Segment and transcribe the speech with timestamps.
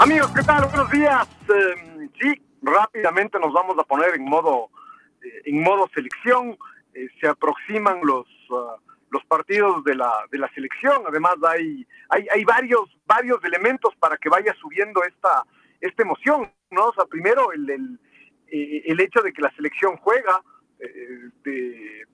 [0.00, 0.64] Amigos, ¿qué tal?
[0.64, 1.28] Buenos días.
[1.48, 4.68] Em, sí, rápidamente nos vamos a poner en modo,
[5.22, 6.58] eh, en modo selección.
[6.94, 8.76] Eh, se aproximan los ah,
[9.10, 11.04] los partidos de la, de la selección.
[11.06, 15.44] Además, hay, hay, hay varios, varios elementos para que vaya subiendo esta,
[15.80, 16.90] esta emoción, ¿no?
[17.08, 17.98] Primero el,
[18.48, 20.42] eh, el hecho de que la selección juega
[21.44, 22.04] de,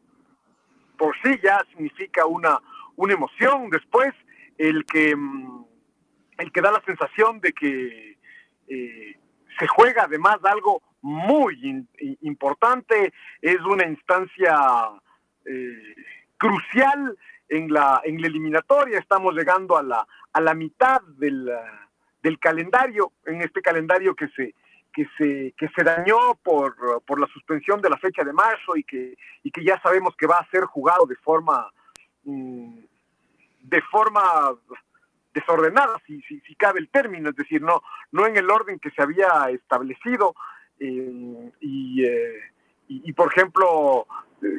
[0.98, 2.60] por sí ya significa una,
[2.96, 3.70] una emoción.
[3.70, 4.12] Después,
[4.58, 5.59] el que, mm,
[6.40, 8.18] el que da la sensación de que
[8.68, 9.16] eh,
[9.58, 11.86] se juega además algo muy
[12.20, 14.56] importante, es una instancia
[16.36, 17.16] crucial
[17.48, 18.98] en la, en la eliminatoria.
[18.98, 21.50] Estamos llegando a la, a la mitad del,
[22.22, 24.54] del calendario, en este calendario que se,
[24.92, 28.84] que se, que se dañó por, por la suspensión de la fecha de marzo y
[28.84, 31.70] que, y que ya sabemos que va a ser jugado de forma,
[32.24, 32.78] mm,
[33.62, 34.22] de forma
[35.34, 38.90] desordenada, si, si, si, cabe el término, es decir, no, no en el orden que
[38.90, 40.34] se había establecido.
[40.78, 42.40] Eh, y, eh,
[42.88, 44.06] y, por ejemplo,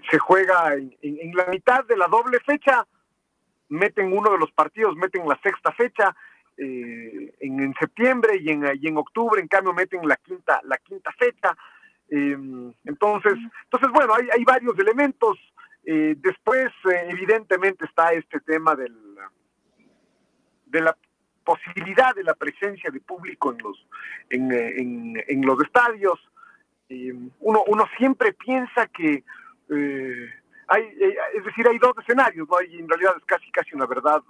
[0.09, 2.85] se juega en, la mitad de la doble fecha,
[3.69, 6.15] meten uno de los partidos, meten la sexta fecha
[6.57, 11.11] eh, en, septiembre y en, y en octubre, en cambio, meten la quinta, la quinta
[11.17, 11.55] fecha.
[12.09, 15.37] Em, entonces, entonces, bueno, hay, hay varios elementos.
[15.83, 19.10] Eh, después, eh, evidentemente, está este tema del,
[20.71, 20.97] de la
[21.43, 23.87] posibilidad de la presencia de público en los,
[24.29, 26.19] en, en, los estadios.
[27.39, 29.23] Uno, uno siempre piensa que
[29.69, 30.29] eh,
[30.67, 32.59] hay, eh, es decir, hay dos escenarios, ¿no?
[32.59, 34.21] En realidad es casi casi una verdad,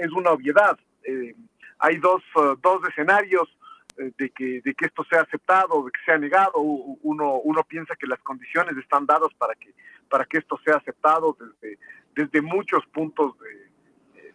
[0.00, 0.78] es una obviedad.
[1.04, 1.34] Eh,
[1.78, 2.22] hay dos,
[2.60, 3.48] dos escenarios
[3.96, 6.58] de que, de que esto sea aceptado, de que sea negado.
[6.58, 9.74] Uno, uno piensa que las condiciones están dadas para que,
[10.08, 11.78] para que esto sea aceptado desde,
[12.14, 13.71] desde muchos puntos de,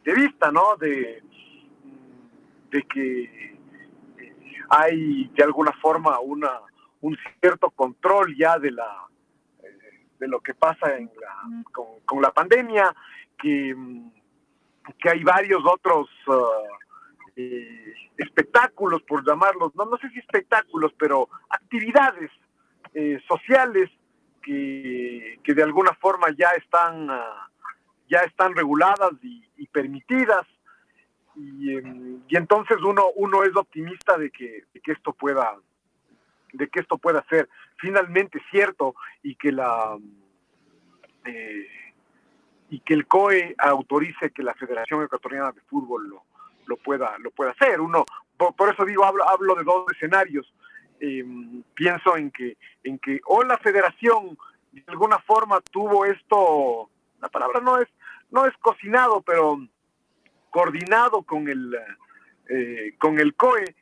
[0.07, 0.77] de vista, ¿no?
[0.77, 1.21] De,
[2.71, 3.57] de que
[4.69, 6.61] hay de alguna forma una,
[7.01, 9.03] un cierto control ya de la
[10.17, 11.11] de lo que pasa en
[12.05, 12.95] con, la pandemia,
[13.37, 13.75] que,
[14.97, 16.33] que hay varios otros uh,
[17.35, 22.31] eh, espectáculos, por llamarlos, no, no sé si espectáculos, pero actividades
[22.93, 23.91] eh, sociales
[24.41, 27.23] que, que, de alguna forma ya están, uh,
[28.09, 30.45] ya están reguladas y, permitidas.
[31.35, 35.55] Y, em, y, entonces uno, uno es optimista de que, de que esto pueda
[36.53, 39.97] de que esto pueda ser finalmente cierto y que la
[41.25, 41.67] eh,
[42.69, 46.23] y que el COE autorice que la Federación Ecuatoriana de Fútbol lo,
[46.65, 47.79] lo pueda lo pueda hacer.
[47.79, 48.05] Uno
[48.37, 50.51] por, eso digo hablo hablo de dos escenarios.
[50.99, 54.37] Em, pienso en que en que o la Federación
[54.71, 56.89] de alguna forma tuvo esto
[57.21, 57.87] la palabra no es
[58.31, 59.57] no es cocinado pero
[60.49, 61.77] coordinado con el
[62.49, 63.75] eh, con el COE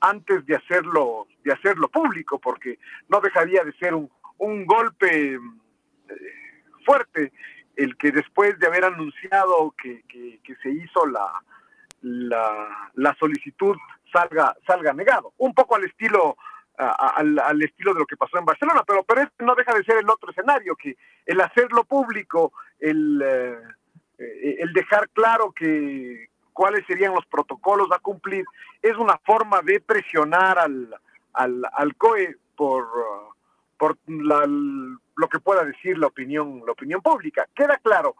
[0.00, 5.38] antes de hacerlo, de hacerlo público, porque no dejaría de ser un, un golpe eh,
[6.84, 7.32] fuerte
[7.76, 11.32] el que después de haber anunciado que, que, se hizo la,
[12.02, 13.76] la, la, solicitud
[14.12, 15.32] salga, salga negado.
[15.38, 16.36] Un poco al estilo
[16.80, 19.84] al, al, estilo de lo que pasó en Barcelona, pero, pero este no deja de
[19.84, 20.96] ser el otro escenario, que
[21.26, 28.44] el hacerlo público, el, eh, el dejar claro que, cuáles serían los protocolos a cumplir,
[28.82, 30.94] es una forma de presionar al,
[31.32, 32.86] al, al COE por,
[33.78, 37.46] por lo que pueda decir la opinión, la opinión pública.
[37.54, 38.14] Queda claro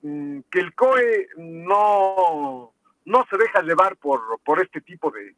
[0.00, 2.72] mm, que el COE no,
[3.04, 5.34] no se deja llevar por, por este tipo de,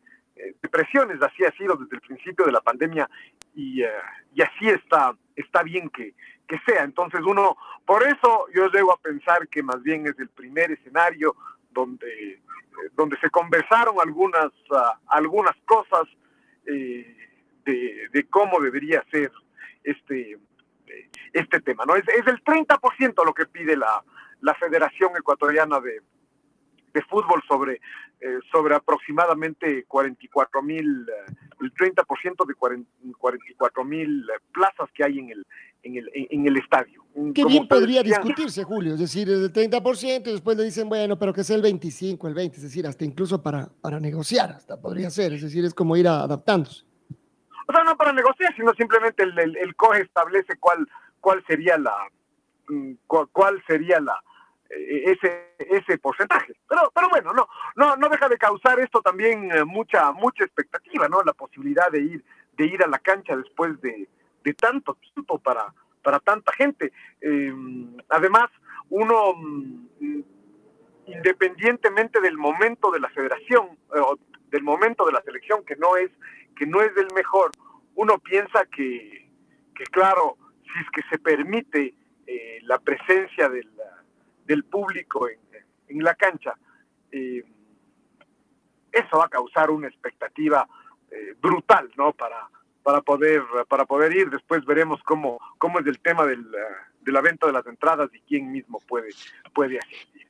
[0.71, 3.09] presiones, así ha sido desde el principio de la pandemia
[3.55, 3.89] y, eh,
[4.35, 6.15] y así está, está bien que,
[6.49, 6.83] que sea.
[6.83, 11.37] Entonces uno, por eso yo llego a pensar que más bien es el primer escenario
[11.71, 12.43] donde,
[12.95, 16.03] donde se conversaron algunas, ah, algunas cosas
[16.65, 19.31] de, de, cómo debería ser
[19.83, 20.39] este,
[21.33, 21.85] este tema.
[21.87, 21.95] ¿no?
[21.95, 24.03] Es, es el 30% lo que pide la,
[24.41, 26.01] la Federación Ecuatoriana de,
[26.93, 27.81] de Fútbol sobre,
[28.27, 35.29] eh, sobre aproximadamente 44 mil, eh, el 30% de 44 mil plazas que hay en
[35.29, 35.47] el,
[35.83, 37.05] en el, en el estadio.
[37.35, 41.35] Qué bien podría discutirse, Julio, es decir, el 30% y después le dicen, bueno, pero
[41.35, 45.11] que sea el 25, el 20, es decir, hasta incluso para, para negociar, hasta podría
[45.11, 46.87] ser, es decir, es como ir adaptándose.
[47.69, 50.89] O sea, no para negociar, sino simplemente el, el, COGE establece cuál,
[51.21, 51.95] cuál sería la,
[52.71, 54.23] mm, cuál sería la, eh,
[54.77, 56.55] ese ese porcentaje.
[56.69, 61.09] Pero pero bueno, no no no deja de causar esto también eh, mucha mucha expectativa,
[61.09, 61.23] ¿no?
[61.23, 62.25] La posibilidad de ir
[62.57, 64.09] de ir a la cancha después de,
[64.45, 65.73] de tanto tiempo para
[66.03, 66.93] para tanta gente.
[67.21, 68.51] Em, además,
[68.91, 70.21] uno mm,
[71.07, 74.19] independientemente del momento de la federación eh, o
[74.51, 76.11] del momento de la selección que no es
[76.57, 77.51] que no es del mejor,
[77.97, 79.29] uno piensa que,
[79.75, 81.95] que claro, si es que se permite
[82.65, 83.74] la presencia del
[84.47, 86.55] del público en, la cancha,
[87.13, 87.45] eh,
[88.93, 90.67] eso va a causar una expectativa
[91.11, 92.13] eh, brutal, ¿no?
[92.13, 92.49] Para,
[92.83, 94.31] para poder para poder ir.
[94.31, 96.45] Después veremos cómo cómo es el tema del,
[97.01, 99.11] de la venta de las entradas y quién mismo puede
[99.53, 100.29] puede asistir.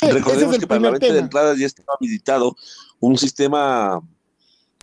[0.00, 2.56] Recordemos que para la venta de entradas ya estaba habilitado
[3.00, 4.00] un sistema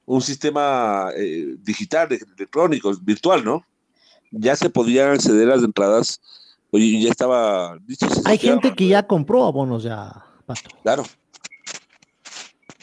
[0.06, 3.66] un sistema eh, digital, electrónico, virtual, ¿no?
[4.31, 6.22] Ya se podían acceder a las entradas
[6.72, 7.78] Oye, ya estaba
[8.25, 10.69] Hay gente que ya compró abonos ya, Pato.
[10.84, 11.04] Claro.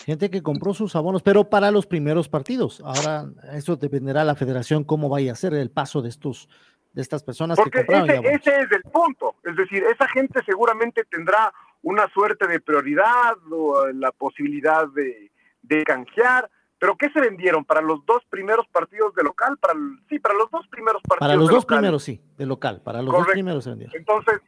[0.05, 2.83] Gente que compró sus abonos, pero para los primeros partidos.
[2.85, 6.49] Ahora, eso dependerá de la federación cómo vaya a ser el paso de estos
[6.93, 8.09] de estas personas que compraron.
[8.09, 9.35] Ese, ese es el punto.
[9.43, 11.53] Es decir, esa gente seguramente tendrá
[11.83, 15.33] una suerte de prioridad o la posibilidad de,
[15.63, 16.49] de canjear
[16.85, 17.65] ¿Pero qué se vendieron?
[17.65, 19.57] ¿Para los dos primeros partidos de local?
[19.57, 19.73] Para
[20.07, 22.83] sí, para los dos primeros partidos Para los dos primeros, sí, de local.
[22.85, 23.97] Para los dos primeros se vendieron.
[23.97, 24.43] Entonces,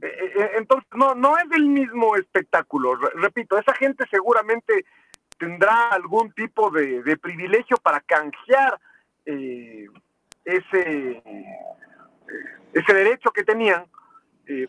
[0.00, 2.94] eh, eh, eh, entonces no, no es el mismo espectáculo.
[2.96, 4.86] Repito, esa gente seguramente
[5.36, 8.80] tendrá algún tipo de, privilegio para canjear
[9.26, 11.22] ese,
[12.72, 13.84] ese derecho que tenían,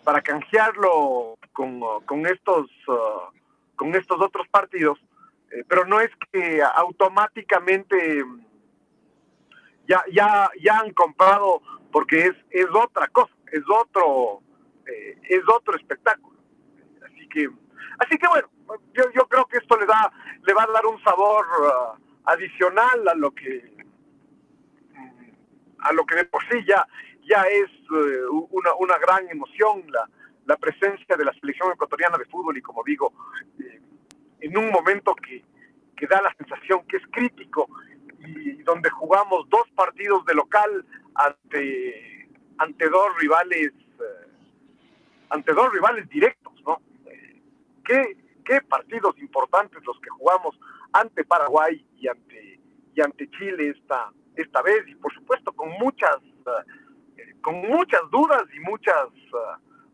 [0.03, 3.31] para canjearlo con, con estos, uh,
[3.77, 4.99] con estos otros partidos
[5.53, 8.25] eh, pero no es que automáticamente
[9.87, 11.61] ya, ya, ya han comprado
[11.91, 14.41] porque es, es otra cosa, es otro,
[14.87, 16.39] eh, es otro espectáculo.
[17.05, 17.49] Así que,
[17.99, 18.49] así que bueno,
[18.93, 20.11] yo, yo creo que esto le da,
[20.43, 23.71] le va a dar un sabor uh, adicional a lo que
[25.79, 26.87] a lo que de por sí ya,
[27.27, 30.09] ya es uh, una, una gran emoción la,
[30.45, 33.13] la presencia de la selección ecuatoriana de fútbol y como digo,
[34.43, 35.41] en un momento que,
[35.95, 37.69] que da la sensación que es crítico
[38.19, 40.85] y donde jugamos dos partidos de local
[41.15, 44.27] ante, ante dos rivales eh,
[45.29, 46.81] ante dos rivales directos, ¿no?
[47.05, 47.41] Eh,
[47.85, 50.59] ¿qué, ¿Qué partidos importantes los que jugamos
[50.91, 52.59] ante Paraguay y ante
[52.95, 56.17] y ante Chile esta esta vez y por supuesto con muchas
[57.17, 59.07] eh, con muchas dudas y muchas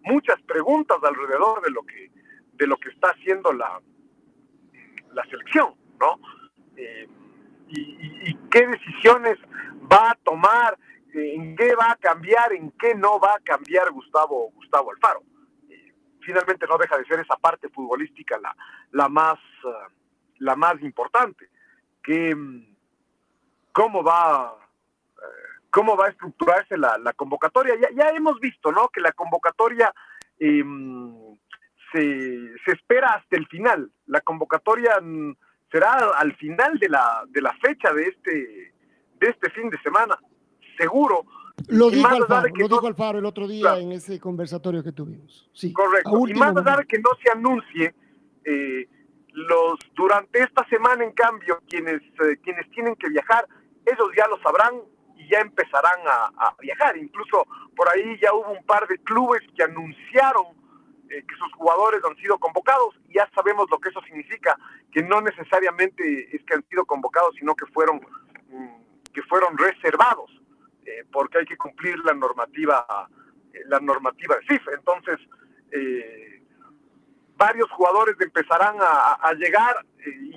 [0.01, 2.11] muchas preguntas alrededor de lo que
[2.53, 3.79] de lo que está haciendo la
[5.13, 6.19] la selección, ¿no?
[6.75, 7.07] Eh,
[7.67, 9.37] y, qué decisiones
[9.91, 10.77] va a tomar,
[11.13, 15.21] eh, en qué va a cambiar, en qué no va a cambiar Gustavo, Gustavo Alfaro.
[15.69, 18.55] Eh, finalmente no deja de ser esa parte futbolística la,
[18.91, 19.37] la, más,
[20.39, 21.49] la más importante.
[22.01, 22.75] Que, mm,
[23.71, 24.55] ¿Cómo va
[25.69, 27.75] cómo va a estructurarse la, convocatoria.
[27.79, 28.89] Ya, ya, hemos visto, ¿no?
[28.89, 29.93] Que la convocatoria
[30.39, 31.28] em,
[31.91, 33.91] se, se, espera hasta el final.
[34.07, 35.33] La convocatoria mm,
[35.71, 38.73] será al final de la, de la fecha de este,
[39.19, 40.17] de este fin de semana,
[40.77, 41.25] seguro.
[41.67, 45.49] Lo dijo, Alfaro, lo dijo Alfaro el otro día en ese conversatorio que tuvimos.
[45.53, 46.27] Sí, Correcto.
[46.27, 47.93] Y más allá de que no se anuncie,
[48.45, 48.87] eh,
[49.33, 53.45] los durante esta semana, en cambio, quienes, eh, quienes tienen que viajar,
[53.85, 54.73] ellos ya lo sabrán
[55.17, 56.97] y ya empezarán a, a, viajar.
[56.97, 60.58] Incluso por ahí ya hubo un par de clubes que anunciaron
[61.09, 62.95] eh, que sus jugadores han sido convocados.
[63.09, 64.55] Ya sabemos lo que eso significa,
[64.91, 67.97] que no necesariamente es que han sido convocados, sino que fueron,
[68.49, 70.29] mm, que fueron reservados,
[70.85, 72.85] eh, porque hay que cumplir la normativa,
[73.53, 74.71] eh, la normativa de FIFA.
[74.73, 75.17] Entonces,
[77.37, 79.85] varios jugadores empezarán a, llegar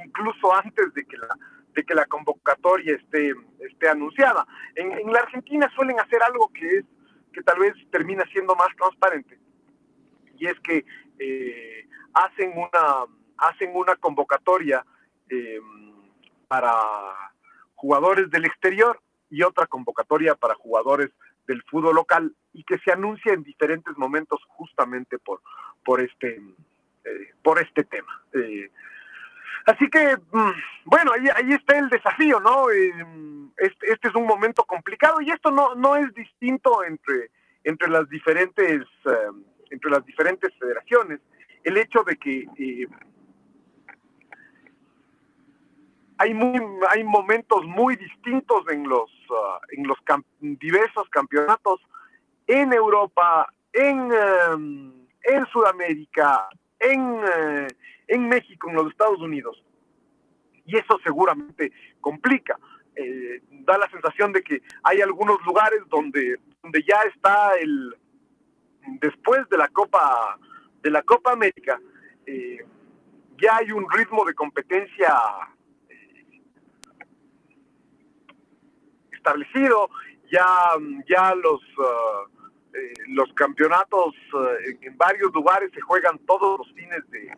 [0.05, 1.29] incluso antes de que la
[1.75, 4.47] de que la convocatoria esté, esté anunciada.
[4.75, 6.85] En, en la Argentina suelen hacer algo que es
[7.33, 9.39] que tal vez termina siendo más transparente
[10.43, 10.85] y es que
[11.21, 13.05] eh, hacen una,
[13.39, 14.85] hacen una convocatoria
[16.49, 16.73] para
[17.77, 21.11] jugadores del exterior y otra convocatoria para jugadores
[21.47, 25.41] del fútbol local y que se anuncia en diferentes momentos justamente por,
[25.85, 26.41] por, este,
[27.05, 28.23] eh, por este tema.
[28.35, 28.71] Eh,
[29.67, 30.53] así que, mm,
[30.85, 32.71] bueno, ahí, ahí está el desafío, ¿no?
[32.71, 32.93] Eh,
[33.59, 37.31] este, este, es un momento complicado y esto no, no es distinto entre,
[37.65, 38.83] entre, las diferentes,
[39.73, 41.21] entre las diferentes federaciones.
[41.65, 42.47] El hecho de que
[46.19, 46.61] hay, muy,
[46.91, 49.99] hay momentos muy distintos en los, uh, en los
[50.41, 51.81] diversos campeonatos
[52.47, 56.49] en Europa, en, um, en Sudamérica,
[56.79, 57.67] en, uh,
[58.09, 59.63] en México, en los Estados Unidos.
[60.67, 62.59] Y eso seguramente complica.
[62.95, 67.97] Eh, da la sensación de que hay algunos lugares donde, donde ya está el
[69.01, 70.39] después de la Copa
[70.83, 71.79] de la Copa América
[72.27, 72.59] eh,
[73.41, 75.15] ya hay un ritmo de competencia
[79.23, 79.89] establecido,
[80.33, 80.47] ya,
[81.09, 82.27] ya los, uh,
[82.75, 84.47] eh, los campeonatos uh,
[84.81, 87.33] en, varios lugares se juegan todos los fines de,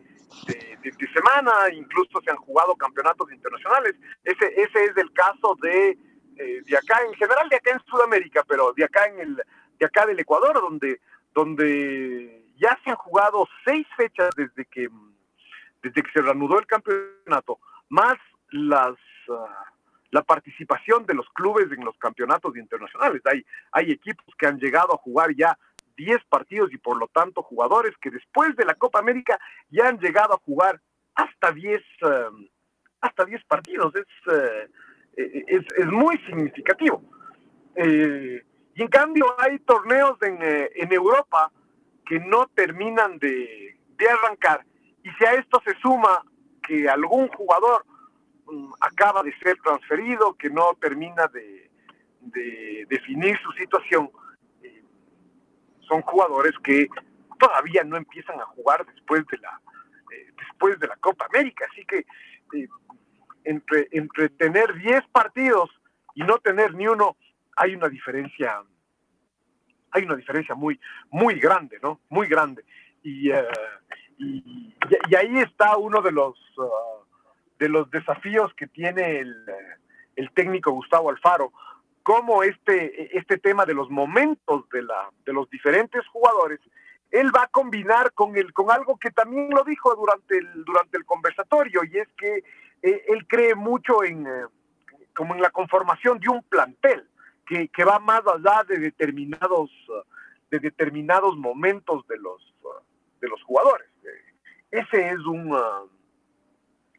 [0.81, 3.95] de, semana, incluso se han jugado campeonatos internacionales.
[4.23, 5.91] Ese, ese es el caso de,
[6.37, 9.35] eh, de acá, en general de acá en Sudamérica, pero de acá en el,
[9.79, 10.99] de acá del Ecuador, donde,
[11.35, 14.89] donde ya se han jugado seis fechas desde que,
[15.83, 18.15] desde que se reanudó el campeonato, más
[18.49, 18.95] las
[19.27, 19.45] uh,
[20.11, 23.21] la participación de los clubes en los campeonatos internacionales.
[23.25, 25.57] Hay, hay equipos que han llegado a jugar ya
[25.97, 29.37] 10 partidos y por lo tanto jugadores que después de la Copa América
[29.69, 30.79] ya han llegado a jugar
[31.15, 32.47] hasta 10 um,
[33.01, 33.93] hasta 10 partidos.
[33.95, 34.69] Es, uh,
[35.17, 37.01] es, es, muy significativo.
[37.75, 38.41] Eh,
[38.75, 41.51] y en cambio hay torneos en, eh, en Europa
[42.05, 44.63] que no terminan de, de arrancar.
[45.03, 46.23] Y si a esto se suma
[46.61, 47.85] que algún jugador
[48.47, 51.63] Mm, acaba de ser transferido, que no termina de,
[52.87, 54.09] definir su situación.
[54.61, 54.83] Eh,
[55.87, 56.87] son jugadores que
[57.39, 59.59] todavía no empiezan a jugar después de la
[60.11, 62.05] eh, después de la Copa América, así que
[63.43, 65.69] entre entre tener 10 partidos
[66.13, 67.15] y no tener ni uno
[67.55, 68.61] hay una diferencia
[69.91, 72.01] hay una diferencia muy muy grande, ¿no?
[72.09, 72.63] Muy grande.
[73.03, 73.31] Y,
[74.17, 74.73] y,
[75.15, 76.95] ahí está uno de los uh,
[77.59, 81.53] de los desafíos que tiene el, técnico Gustavo Alfaro,
[82.03, 86.59] cómo este, este tema de los momentos de, la, de los diferentes jugadores,
[87.11, 90.97] él va a combinar con, el, con algo que también lo dijo durante el, durante
[90.97, 92.43] el conversatorio, y es que
[92.81, 94.27] eh, él cree mucho en,
[95.15, 97.07] como en la conformación de un plantel,
[97.45, 99.69] que, va más allá de determinados,
[100.49, 102.53] de determinados momentos de los,
[103.21, 103.87] de los jugadores.
[104.71, 105.55] Ese es un,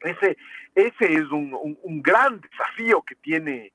[0.00, 0.36] ese,
[0.74, 3.72] ese es un, un, gran desafío que tiene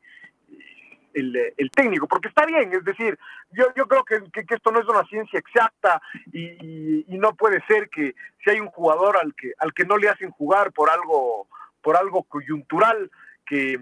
[1.13, 3.19] el, el, técnico, porque está bien, es decir,
[3.51, 6.01] yo, yo creo que, que, esto no es una ciencia exacta
[6.31, 9.97] y, y, no puede ser que si hay un jugador al que, al que no
[9.97, 11.47] le hacen jugar por algo,
[11.81, 13.11] por algo coyuntural,
[13.45, 13.77] que,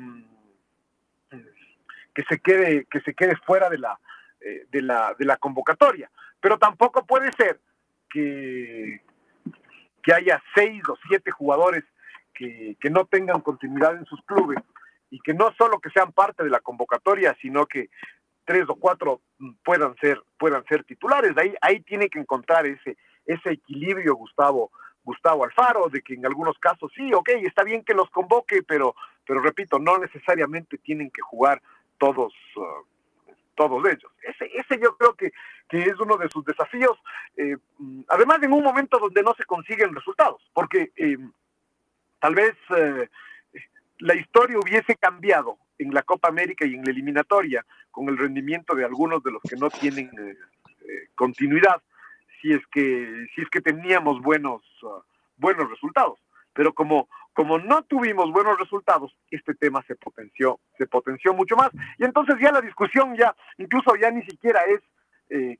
[2.19, 3.97] que, se, quede, que se quede fuera de la,
[4.41, 6.11] eh, de, la, de la convocatoria.
[6.41, 7.59] Pero tampoco puede ser
[8.09, 9.01] que,
[10.03, 11.83] que haya seis o siete jugadores
[12.33, 14.59] que, no tengan continuidad en sus clubes
[15.09, 17.89] y que no solo que sean parte de la convocatoria, sino que
[18.45, 19.21] tres o cuatro
[19.63, 21.37] puedan ser, puedan ser titulares.
[21.37, 24.71] Ahí, ahí tiene que encontrar ese, ese equilibrio, Gustavo,
[25.03, 28.95] Gustavo Alfaro, de que en algunos casos sí, ok, está bien que los convoque, pero,
[29.25, 31.61] pero repito, no necesariamente tienen que jugar
[31.99, 34.11] todos, uh, todos ellos.
[34.23, 35.31] Ese, ese yo creo que,
[35.67, 36.97] que es uno de sus desafíos,
[37.37, 37.57] eh,
[38.07, 41.17] además en un momento donde no se consiguen resultados, porque eh,
[42.19, 43.07] Tal vez eh,
[43.99, 48.75] la historia hubiese cambiado en la Copa América y en la eliminatoria con el rendimiento
[48.75, 50.11] de algunos de los que no tienen
[51.15, 51.81] continuidad
[52.41, 55.01] si es que si es que teníamos buenos uh,
[55.37, 56.19] buenos resultados
[56.59, 61.69] pero como como no tuvimos buenos resultados este tema se potenció se potenció mucho más
[61.97, 64.81] y entonces ya la discusión ya incluso ya ni siquiera es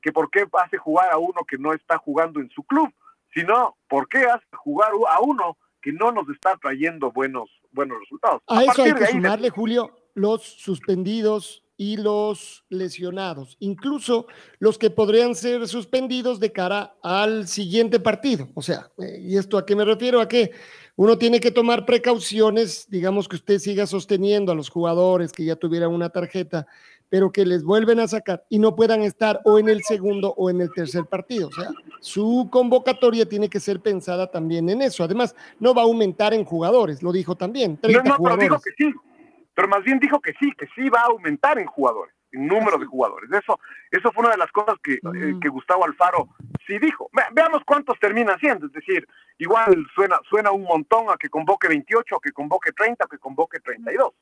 [0.02, 2.92] que por qué hace jugar a uno que no está jugando en su club
[3.32, 8.42] sino por qué hace jugar a uno que no nos está trayendo buenos, buenos resultados.
[8.46, 14.26] A, eso hay que sumarle, Julio, los suspendidos y los lesionados, incluso
[14.58, 18.50] los que podrían ser suspendidos de cara al siguiente partido.
[18.52, 20.20] O sea, eh, ¿y esto a qué me refiero?
[20.20, 20.50] A que
[20.96, 25.56] uno tiene que tomar precauciones, digamos que usted siga sosteniendo a los jugadores que ya
[25.56, 26.66] tuvieran una tarjeta
[27.08, 30.48] pero que les vuelven a sacar y no puedan estar o en el segundo o
[30.48, 31.48] en el tercer partido.
[31.48, 31.70] O sea,
[32.00, 35.02] su convocatoria tiene que ser pensada también en eso.
[35.02, 37.76] Además, no va a aumentar en jugadores, lo dijo también.
[37.78, 38.48] 30 no, no, jugadores.
[38.48, 39.09] pero dijo que sí,
[39.54, 42.78] pero más bien dijo que sí, que sí va a aumentar en jugadores, en número
[42.78, 43.30] de jugadores.
[43.32, 43.58] Eso,
[43.90, 46.28] eso fue una de las cosas que, eh, que Gustavo Alfaro
[46.66, 47.10] sí dijo.
[47.12, 49.06] Ve- veamos cuántos terminan siendo, es decir,
[49.38, 53.18] igual suena, suena un montón a que convoque 28, a que convoque 30, a que
[53.18, 54.12] convoque 32.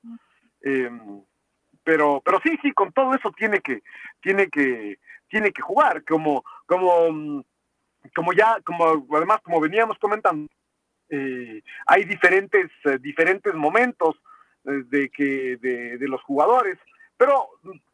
[0.62, 0.90] Eh,
[1.84, 3.82] pero, pero sí, sí, con todo eso tiene que,
[4.20, 7.42] tiene que, tiene que jugar, como, como, mm,
[8.14, 10.48] como ya, como además como veníamos comentando,
[11.10, 14.16] eh, hay diferentes, eh, diferentes momentos
[14.68, 16.78] de que de, los jugadores,
[17.16, 17.48] pero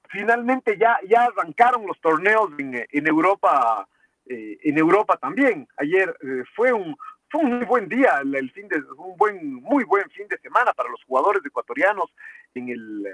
[0.09, 3.88] finalmente ya, ya arrancaron los torneos en, Europa,
[4.26, 5.69] eh, en Europa también.
[5.76, 6.97] Ayer eh, fue un
[7.31, 10.73] fue un muy buen día, el, fin de un buen muy buen fin de semana
[10.73, 12.14] para los jugadores ecuatorianos
[12.54, 13.07] en el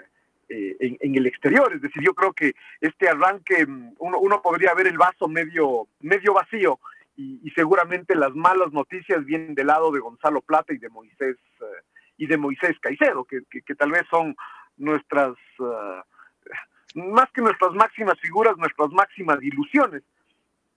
[0.48, 1.72] eh, en, el exterior.
[1.72, 3.64] Es decir, yo creo que este arranque,
[3.98, 6.80] uno, uno podría ver el vaso medio, medio vacío
[7.16, 11.36] y, y seguramente las malas noticias vienen del lado de Gonzalo Plata y de Moisés
[12.20, 14.36] y de Moisés Caicedo, que, que, tal vez son
[14.76, 16.04] nuestras, ah,
[16.94, 20.02] más que nuestras máximas figuras, nuestras máximas ilusiones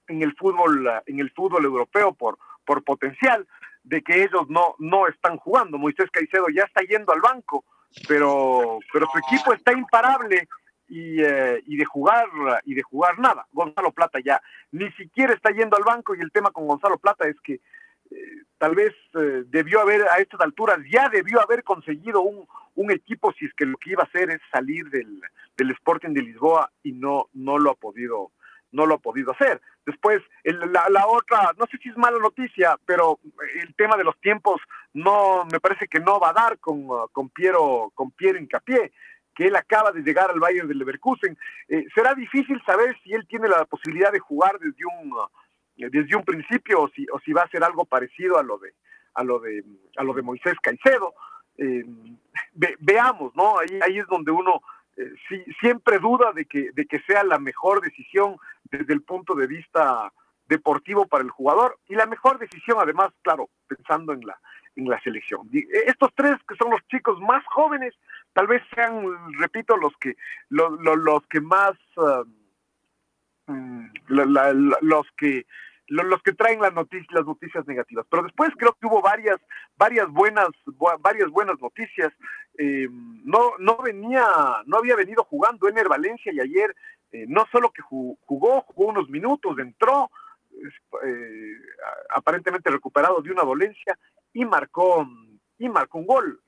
[0.07, 3.45] en el fútbol, ah, en el fútbol europeo por, por potencial
[3.83, 5.77] de que ellos no, no están jugando.
[5.77, 7.65] Moisés Caicedo ya está yendo al banco,
[8.07, 10.47] pero, pero su equipo está imparable
[10.87, 12.25] y, eh, y de jugar
[12.63, 13.45] y de jugar nada.
[13.51, 17.27] Gonzalo Plata ya ni siquiera está yendo al banco y el tema con Gonzalo Plata
[17.27, 17.59] es que
[18.57, 23.33] tal vez eh, debió haber a estas alturas ya debió haber conseguido un, un equipo
[23.33, 25.21] si es que lo que iba a hacer es salir del,
[25.57, 28.31] del Sporting de Lisboa y no no lo ha podido
[28.71, 29.61] no lo ha podido hacer.
[29.85, 33.19] Después, el- la, otra, no sé si es mala noticia, pero
[33.61, 34.59] el tema de los tiempos
[34.95, 38.91] no, me parece que no va a dar con, con Piero, con Piero Incapié,
[39.35, 41.37] que él acaba de llegar al Bayern de Leverkusen.
[41.67, 45.11] Eh, será difícil saber si él tiene la posibilidad de jugar desde un,
[45.77, 48.73] desde un principio o si, o si va a ser algo parecido a lo de,
[49.15, 49.63] a lo de,
[49.97, 51.13] a lo de Moisés Caicedo.
[51.57, 51.83] Eh,
[52.53, 53.59] ve- veamos, ¿no?
[53.59, 54.61] Ahí, ahí es donde uno
[54.97, 58.37] eh, sí- siempre duda de que, de que sea la mejor decisión
[58.71, 60.11] desde el punto de vista
[60.47, 64.37] deportivo para el jugador y la mejor decisión además, claro, pensando en la,
[64.75, 65.47] en la selección.
[65.85, 67.93] Estos tres que son los chicos más jóvenes,
[68.33, 69.05] tal vez sean,
[69.39, 70.15] repito, los que,
[70.49, 72.23] lo- lo- los que más, ah,
[73.47, 73.87] mm,
[74.81, 75.45] los que
[75.87, 78.05] lo- los que traen las noticias, las noticias negativas.
[78.09, 79.37] Pero después creo que hubo varias,
[79.75, 82.11] varias buenas, bu- varias buenas noticias.
[82.57, 84.25] Eh, no, no venía,
[84.65, 86.73] no había venido jugando Ener Valencia y ayer
[87.11, 90.09] eh, no solo que ju- jugó, jugó unos minutos, entró,
[91.05, 91.51] eh,
[92.15, 93.97] aparentemente recuperado de una dolencia
[94.31, 95.07] y marcó,
[95.59, 96.41] y marcó un gol.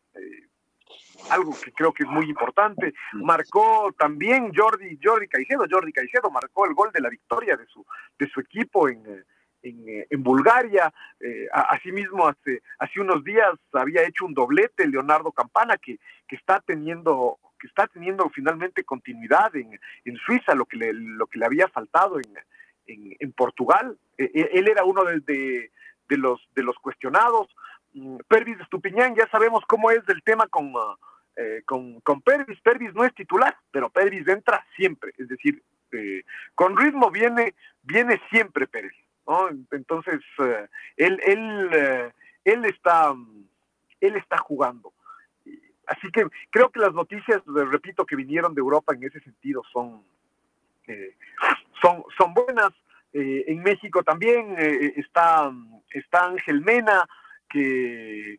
[1.29, 2.93] Algo que creo que es muy importante.
[3.13, 7.85] Marcó también Jordi, Jordi Caicedo, Jordi Caicedo marcó el gol de la victoria de su,
[8.19, 9.23] de su equipo en, eh,
[9.63, 10.93] en, eh, en Bulgaria.
[11.19, 16.59] Eh, asimismo, hace, hace unos días había hecho un doblete Leonardo Campana, que, que está
[16.61, 21.45] teniendo que está teniendo finalmente continuidad en, en Suiza, lo que le, lo que le
[21.45, 22.33] había faltado en,
[22.85, 23.97] en, en Portugal.
[24.17, 25.71] Eh, él era uno de, de,
[26.09, 27.47] de los, de los cuestionados.
[27.95, 30.95] Mm, Pervis Estupiñán, ya sabemos cómo es del tema con, ah,
[31.37, 32.59] eh, con, con Pervis.
[32.61, 35.13] Pervis no es titular, pero Pervis entra siempre.
[35.17, 39.05] Es decir, eh, con ritmo viene, viene siempre Pervis.
[39.25, 39.49] ¿no?
[39.71, 42.11] Entonces, eh, él, él, eh,
[42.43, 43.47] él, está, mm,
[44.01, 44.93] él está jugando.
[45.87, 49.63] Así que creo que las noticias, eh, repito, que vinieron de Europa en ese sentido
[49.71, 50.03] son,
[51.81, 52.71] son, son buenas.
[53.13, 54.57] En México también
[54.97, 55.49] está,
[55.89, 57.07] está Ángel Mena,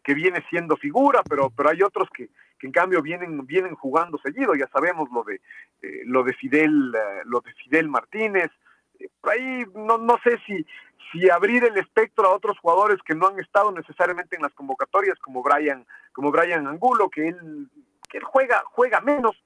[0.02, 4.18] que, viene siendo figura, pero, pero hay otros que, que en cambio vienen, vienen jugando
[4.18, 4.54] seguido.
[4.54, 5.36] Ya sabemos lo de,
[5.82, 8.50] eh, lo de Fidel, eh, lo de Fidel Martínez.
[8.98, 10.66] Eh, por ahí no, no sé si,
[11.10, 15.18] si abrir el espectro a otros jugadores que no han estado necesariamente en las convocatorias,
[15.18, 17.68] como Brian, como Brian Angulo, que él,
[18.08, 19.36] que él juega, juega menos,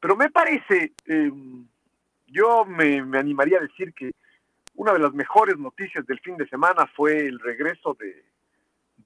[0.00, 1.30] pero me parece, eh,
[2.26, 4.12] yo me, me animaría a decir que
[4.74, 8.31] una de las mejores noticias del fin de semana fue el regreso de,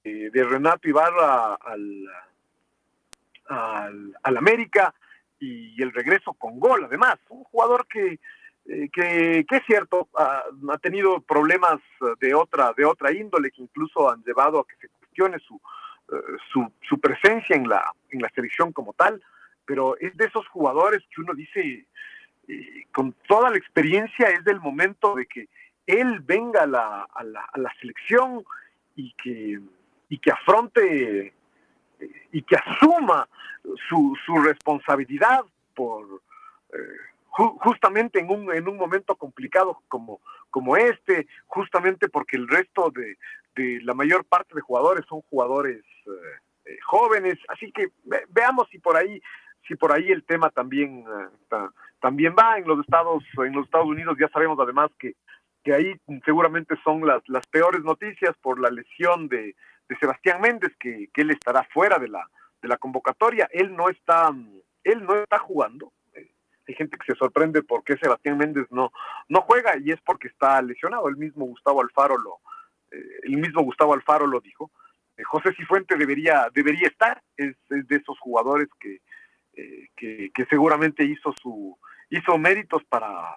[0.06, 2.06] de, de Renato Ibarra al,
[3.48, 4.94] al, al América
[5.38, 7.16] y el regreso con gol, además.
[7.28, 8.18] Un jugador que,
[8.66, 11.80] eh, que, que es cierto, ha, ha tenido problemas
[12.20, 15.60] de otra, de otra índole que incluso han llevado a que se cuestione su,
[16.12, 19.20] eh, su, su presencia en la, en la selección como tal,
[19.64, 21.86] pero es de esos jugadores que uno dice,
[22.48, 25.48] eh, con toda la experiencia, es del momento de que
[25.86, 28.44] él venga a la, a la, a la selección
[28.96, 29.60] y que,
[30.08, 31.32] y que afronte eh,
[32.32, 33.28] y que asuma
[33.88, 36.20] su, su responsabilidad por,
[37.58, 43.18] justamente en un, en un momento complicado como, como este, justamente porque el resto de,
[43.54, 45.82] de la mayor parte de jugadores son jugadores
[46.84, 47.88] jóvenes, así que
[48.28, 49.20] veamos si por ahí
[49.68, 51.04] si por ahí el tema también
[52.00, 54.16] también va en los Estados en los Estados Unidos.
[54.18, 55.14] Ya sabemos además que
[55.64, 59.56] que ahí seguramente son las, las peores noticias por la lesión de,
[59.94, 62.28] Sebastián Méndez, que, él estará fuera de la,
[62.60, 63.48] de la convocatoria.
[63.52, 64.32] Él no está,
[64.84, 65.92] él no está jugando.
[66.14, 66.30] Eh,
[66.66, 68.92] hay gente que se sorprende por qué Sebastián Méndez no,
[69.28, 71.08] no juega y es porque está lesionado.
[71.08, 72.40] El mismo Gustavo Alfaro lo,
[72.90, 74.70] eh, el mismo Gustavo Alfaro lo dijo.
[75.16, 79.00] Eh, José Cifuente debería, debería estar, es, de esos jugadores que,
[79.96, 81.78] que, que, seguramente hizo su
[82.10, 83.34] hizo méritos para,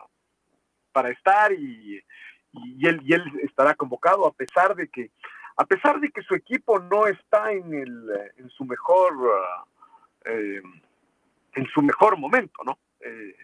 [0.91, 2.03] para estar y,
[2.51, 5.11] y, él, y él estará convocado a pesar de que
[5.59, 9.13] a pesar de que su equipo no está en, el, en su mejor
[10.23, 10.61] eh,
[11.53, 12.79] en su mejor momento, ¿no?
[13.01, 13.35] Eh,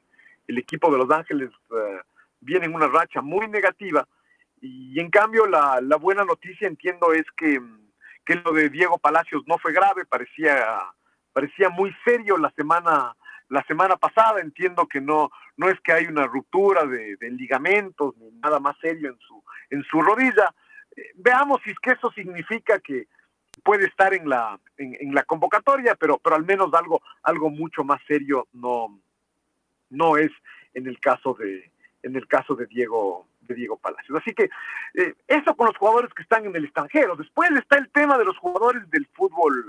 [0.48, 2.00] el equipo de Los Ángeles eh,
[2.40, 4.08] viene en una racha muy negativa
[4.62, 7.60] y en cambio la, buena noticia entiendo es que,
[8.44, 10.56] lo de Diego Palacios no fue grave, parecía
[11.34, 13.14] parecía muy serio la semana
[13.50, 14.40] la semana pasada.
[14.40, 19.10] Entiendo que no, no es que hay una ruptura de, ligamentos ni nada más serio
[19.10, 20.56] en su, en su rodilla.
[21.16, 23.08] Veamos si es que eso significa que
[23.64, 28.02] puede estar en la, en, la convocatoria, pero, pero al menos algo, algo mucho más
[28.08, 29.00] serio no,
[29.90, 30.32] no es
[30.74, 31.72] en el caso de,
[32.04, 34.18] en el caso de Diego, de Diego Palacios.
[34.22, 34.50] Así que
[34.94, 37.16] eh, eso con los jugadores que están en el extranjero.
[37.16, 39.66] Después está el tema de los jugadores del fútbol,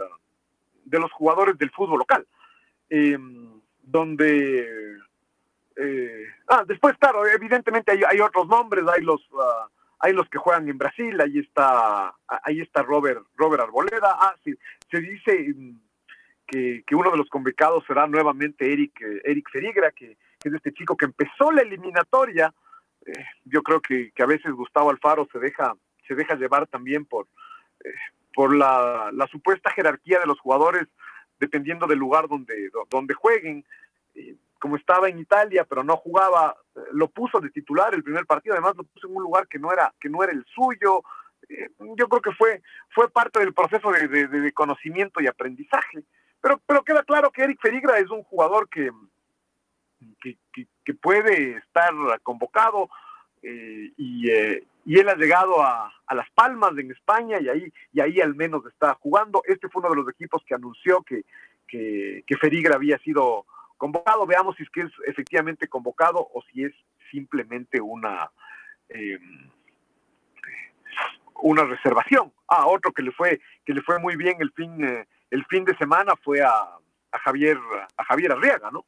[0.84, 2.26] de los jugadores del fútbol local.
[2.90, 3.18] Eh,
[3.86, 4.98] donde
[5.76, 10.38] eh, ah, después claro evidentemente hay, hay otros nombres hay los uh, hay los que
[10.38, 14.54] juegan en Brasil ahí está ahí está Robert Robert Arboleda ah sí
[14.90, 15.80] se dice mm,
[16.46, 20.72] que, que uno de los convocados será nuevamente Eric eh, Eric Ferigra que, es este
[20.72, 22.52] chico que empezó la eliminatoria
[23.04, 25.74] eh, yo creo que, que, a veces Gustavo Alfaro se deja
[26.06, 27.26] se deja llevar también por
[27.84, 27.94] eh,
[28.34, 30.86] por la, la supuesta jerarquía de los jugadores
[31.38, 33.64] dependiendo del lugar donde, donde jueguen.
[34.58, 38.54] Como estaba en Italia, pero no jugaba, eh, lo puso de titular el primer partido,
[38.54, 41.02] además lo puso en un lugar que no era, que no era el suyo.
[41.48, 42.62] Eh, yo creo que fue,
[42.94, 46.04] fue parte del proceso de, conocimiento y aprendizaje.
[46.40, 48.90] Pero, pero queda claro que Eric Ferigra es un jugador que,
[50.20, 51.92] que, puede estar
[52.22, 52.88] convocado
[53.42, 54.30] eh, y,
[54.86, 58.34] y él ha llegado a, a, Las Palmas en España y ahí, y ahí al
[58.34, 59.42] menos está jugando.
[59.46, 61.24] Este fue uno de los equipos que anunció que,
[61.66, 64.26] que, Ferigra había sido convocado.
[64.26, 66.74] Veamos si es que es efectivamente convocado o si es
[67.10, 68.30] simplemente una,
[68.88, 69.50] em,
[71.42, 72.32] una reservación.
[72.48, 75.64] Ah, otro que le fue, que le fue muy bien el fin, eh, el fin
[75.64, 77.58] de semana fue a, a, Javier,
[77.96, 78.84] a Javier Arriaga, ¿no?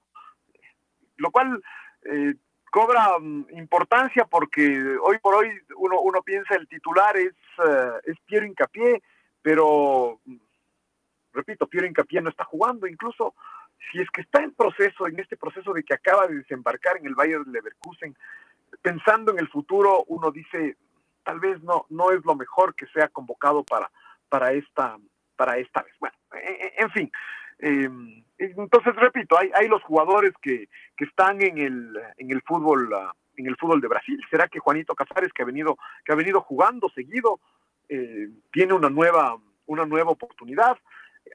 [1.17, 1.63] Lo cual
[2.05, 2.35] eh,
[2.71, 8.17] cobra mm, importancia porque hoy por hoy uno, uno piensa el titular es, uh, es
[8.27, 9.03] Piero Incapié,
[9.43, 10.37] pero mm,
[11.33, 13.35] repito, Piero Incapié no está jugando, incluso
[13.91, 17.07] si es que está en proceso, en este proceso de que acaba de desembarcar en
[17.07, 18.17] el Bayern Leverkusen,
[18.83, 20.77] pensando en el futuro, uno dice,
[21.25, 23.91] tal vez no, no es lo mejor que sea convocado para,
[24.29, 24.99] para, esta,
[25.37, 25.95] para esta vez.
[26.01, 27.11] Bueno, en fin,
[27.61, 27.89] eh,
[28.39, 33.15] entonces, repito, hay, hay los jugadores que, que están en el, en el fútbol ah,
[33.39, 34.21] en el fútbol de Brasil.
[34.31, 37.41] ¿Será que Juanito Casares, que ha venido, que ha venido jugando seguido,
[37.89, 39.37] eh, tiene una nueva,
[39.67, 40.77] una nueva oportunidad?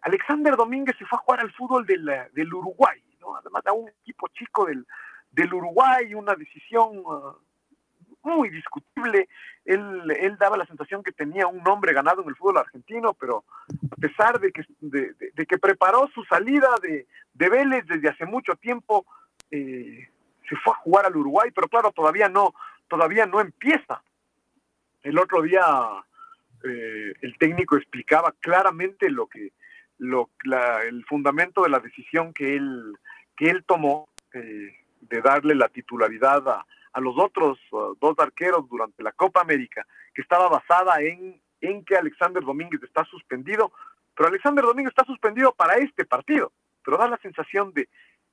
[0.02, 3.36] Alexander Domínguez se fue a jugar al fútbol del, del Uruguay, ¿no?
[3.36, 4.86] además a un equipo chico del,
[5.32, 7.34] del Uruguay, una decisión uh,
[8.24, 9.28] muy discutible.
[9.66, 13.44] Él, él daba la sensación que tenía un nombre ganado en el fútbol argentino, pero
[13.92, 18.56] a pesar de que, de, que preparó su salida de, de, Vélez desde hace mucho
[18.56, 19.06] tiempo,
[19.52, 20.10] eh,
[20.50, 22.54] se fue a jugar al Uruguay, pero claro, todavía no,
[22.88, 24.04] todavía no empieza.
[25.02, 25.62] El otro día
[26.64, 29.52] eh, el técnico explicaba claramente lo que,
[30.04, 30.30] lo,
[30.84, 32.98] el fundamento de la decisión que él,
[33.38, 39.02] que él tomó eh, de darle la titularidad a, a los otros dos arqueros durante
[39.02, 43.72] la Copa América, que estaba basada en, en que Alexander Domínguez está suspendido,
[44.16, 46.52] pero Alexander Domínguez está suspendido para este partido,
[46.84, 47.90] pero da la sensación de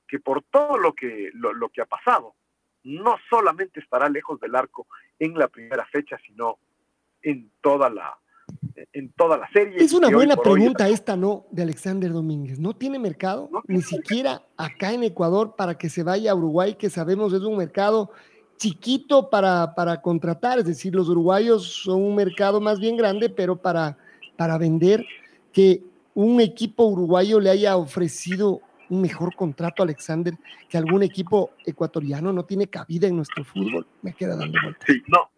[0.07, 2.35] que por todo lo que, lo, lo que ha pasado,
[2.83, 4.87] no solamente estará lejos del arco
[5.19, 6.57] en la primera fecha, sino
[7.21, 8.17] en toda la,
[8.93, 9.77] en toda la serie.
[9.77, 11.45] Es una buena pregunta esta, ¿no?
[11.51, 12.59] De Alexander Domínguez.
[12.59, 13.49] ¿No tiene mercado?
[13.67, 17.57] Ni siquiera acá en Ecuador para que se vaya a Uruguay, que sabemos es un
[17.57, 18.11] mercado
[18.57, 23.55] chiquito para, para contratar, es decir, los uruguayos son un mercado más bien grande, pero
[23.55, 23.97] para,
[24.37, 25.03] para vender,
[25.51, 25.81] que
[26.13, 30.35] un equipo uruguayo le haya ofrecido un mejor contrato, Alexander,
[30.69, 33.87] que algún equipo ecuatoriano no tiene cabida en nuestro fútbol.
[34.01, 34.83] Me queda dando vueltas.
[34.85, 35.29] Sí, no,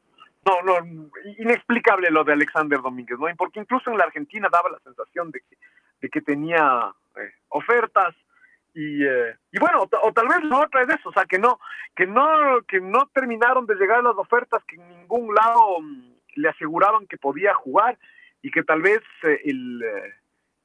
[0.46, 3.28] no, no, inexplicable lo de Alexander Domínguez, ¿no?
[3.38, 5.58] Porque incluso en la Argentina daba la sensación de que,
[6.02, 8.16] de que tenía eh, ofertas
[8.74, 11.60] y, eh, y bueno, o, tal vez no otra de eso, o sea, que no,
[11.96, 16.50] que no, que no terminaron de llegar las ofertas que en ningún lado mm, le
[16.50, 17.98] aseguraban que podía jugar
[18.42, 19.84] y que tal vez eh, el,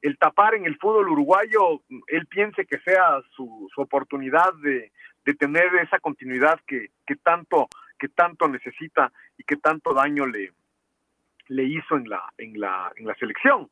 [0.01, 4.91] el tapar en el fútbol uruguayo, él piense que sea su, su oportunidad de,
[5.25, 7.67] de tener esa continuidad que, que tanto
[7.99, 10.53] que tanto necesita y que tanto daño le,
[11.49, 13.69] le hizo en la, en la, en la selección.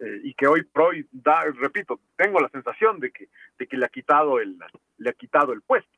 [0.00, 3.86] Eh, y que hoy por da, repito, tengo la sensación de que, de que le
[3.86, 4.56] ha quitado el,
[4.98, 5.90] le ha quitado el puesto.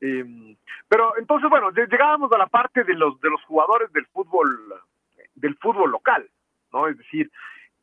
[0.00, 0.56] Em,
[0.88, 4.74] pero entonces, bueno, llegábamos a la parte de los, de los jugadores del fútbol,
[5.34, 6.28] del fútbol local,
[6.72, 6.86] ¿no?
[6.88, 7.30] Es decir,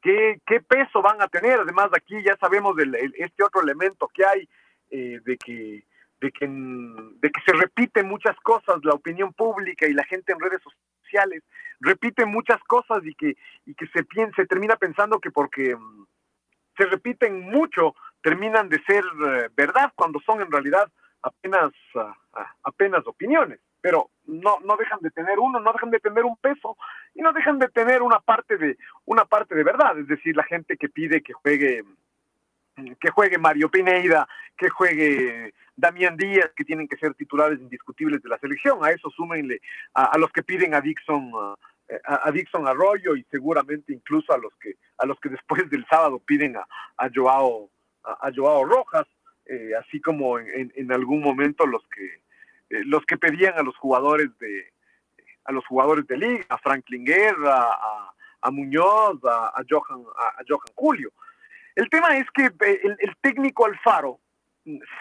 [0.02, 1.60] ¿qué, qué peso van a tener?
[1.60, 4.50] Además, de aquí ya sabemos del, este otro elemento que hay,
[4.92, 5.84] eh, de que
[6.22, 10.40] de que, de que se repiten muchas cosas, la opinión pública y la gente en
[10.40, 11.44] redes sociales
[11.80, 16.06] repite muchas cosas y que, y que se, piense, termina pensando que porque mm,
[16.78, 22.16] se repiten mucho, terminan de ser eh, verdad cuando son en realidad apenas, ah,
[22.64, 23.60] apenas opiniones.
[23.82, 26.76] Pero no, no dejan de tener uno, no dejan de tener un peso
[27.16, 29.98] y no dejan de tener una parte de, una parte de verdad.
[29.98, 31.84] Es decir, la gente que pide que juegue
[33.00, 38.30] que juegue Mario Pineida, que juegue Damián Díaz, que tienen que ser titulares indiscutibles de
[38.30, 38.84] la selección.
[38.84, 39.62] A eso súmenle
[39.94, 41.32] a, los que piden a Dixon,
[42.06, 46.20] a, Dixon Arroyo y seguramente incluso a los que a los que después del sábado
[46.20, 47.70] piden a, a Joao
[48.04, 49.08] a, Joao Rojas,
[49.46, 52.06] eh, así como en, algún momento los que
[52.70, 54.74] eh, los que pedían a los jugadores de
[55.46, 60.74] a los jugadores de liga, a Franklin Guerra, a, a Muñoz, a, Johan a Johan
[60.76, 61.12] Julio.
[61.80, 64.20] El tema es que eh, el, técnico Alfaro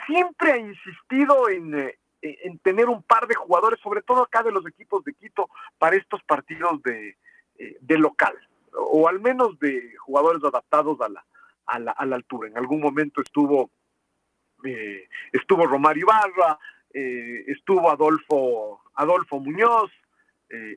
[0.06, 4.64] siempre ha insistido eh, en, tener un par de jugadores, sobre todo acá de los
[4.64, 7.16] equipos de Quito, para estos partidos de,
[7.58, 8.32] eh, local,
[8.72, 11.24] o al menos de jugadores adaptados a la,
[11.66, 12.48] a la, a la altura.
[12.48, 13.72] En algún momento estuvo,
[15.32, 16.60] estuvo Romario Ibarra,
[16.92, 19.90] estuvo Adolfo, Adolfo Muñoz,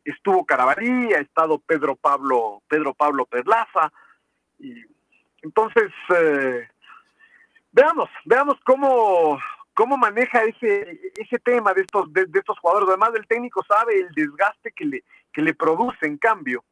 [0.04, 3.94] estuvo Carabalí, ha estado Pedro Pablo, Pedro Pablo Perlaza,
[4.58, 4.84] y
[5.42, 6.68] entonces, eh,
[7.72, 9.40] veamos, veamos cómo,
[9.74, 12.90] cómo maneja ese, ese tema de estos, de, estos jugadores.
[12.90, 16.64] Además, el técnico sabe el desgaste que le, que le produce, en cambio,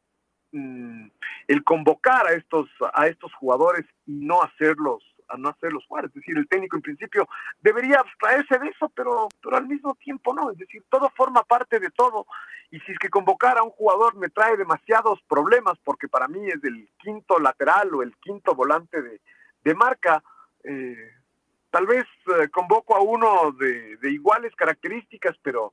[0.52, 1.08] mm,
[1.48, 6.06] el convocar a estos, a estos jugadores y no hacerlos a no hacerlos jugar.
[6.06, 7.28] Es decir, el técnico en principio
[7.60, 10.50] debería abstraerse de eso, pero, pero al mismo tiempo no.
[10.50, 12.26] Es decir, todo forma parte de todo.
[12.70, 16.46] Y si es que convocar a un jugador me trae demasiados problemas, porque para mí
[16.48, 19.20] es el quinto lateral o el quinto volante de,
[19.64, 20.22] de marca,
[20.64, 21.12] eh,
[21.70, 25.72] tal vez eh, convoco a uno de, iguales características, pero,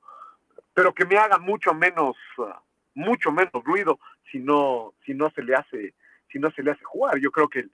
[0.74, 2.54] pero que me haga mucho menos, uh,
[2.94, 4.00] mucho menos ruido
[4.32, 5.94] si no, si no se le hace,
[6.32, 7.18] si no se le hace jugar.
[7.20, 7.66] Yo creo que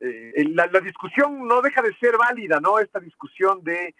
[0.00, 2.78] eh, la, discusión no deja de ser válida, ¿no?
[2.78, 3.94] Esta discusión de,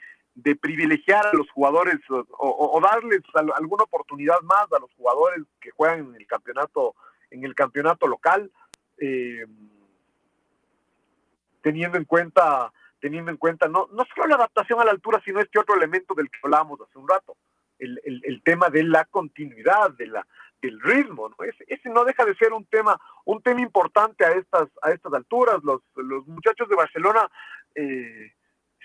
[0.60, 6.16] privilegiar a los jugadores o, darles alguna oportunidad más a los jugadores que juegan en
[6.16, 6.94] el campeonato,
[7.30, 8.50] en el campeonato local,
[8.98, 9.46] eh,
[11.62, 15.40] teniendo en cuenta, teniendo en cuenta no, no solo la adaptación a la altura, sino
[15.40, 17.36] este otro elemento del que hablábamos hace un rato,
[17.78, 20.26] el, el tema de la continuidad, de la,
[20.66, 21.36] el ritmo, ¿no?
[21.44, 25.62] Ese, no deja de ser un tema, un tema importante a estas, a estas alturas.
[25.62, 27.30] Los, los muchachos de Barcelona,
[27.74, 28.32] eh,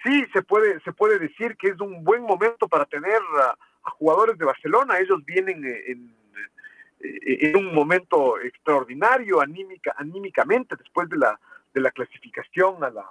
[0.03, 3.57] sí se puede, se puede decir que es un buen momento para tener a,
[3.91, 4.99] jugadores de Barcelona.
[4.99, 6.15] Ellos vienen eh, en,
[6.99, 11.39] eh, en, un momento extraordinario anímica, anímicamente después de la,
[11.73, 13.05] de la clasificación a la,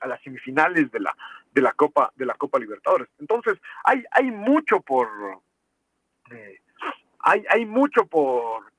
[0.00, 1.16] a las semifinales de la,
[1.52, 3.08] de la Copa, de la Copa Libertadores.
[3.18, 5.08] Entonces, hay, hay mucho por
[7.22, 8.72] hay, hay mucho por,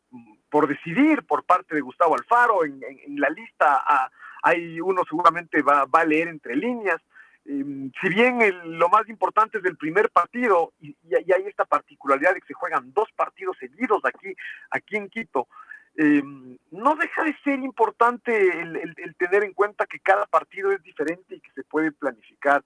[0.49, 2.63] por decidir por parte de Gustavo Alfaro.
[2.65, 2.79] En,
[3.19, 4.09] la lista ah,
[4.43, 7.01] hay uno seguramente va, va, a leer entre líneas.
[7.45, 8.39] Em, si bien
[8.79, 12.93] lo más importante es el primer partido, y, hay esta particularidad de que se juegan
[12.93, 14.33] dos partidos seguidos aquí,
[14.69, 15.47] aquí en Quito,
[15.95, 21.35] em, no deja de ser importante el, tener en cuenta que cada partido es diferente
[21.35, 22.63] y que se puede planificar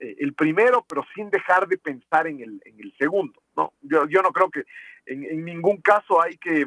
[0.00, 3.42] eh, el primero, pero sin dejar de pensar en el, en el segundo.
[3.56, 3.74] ¿no?
[3.82, 4.64] Yo, yo no creo que
[5.06, 6.66] en, ningún caso hay que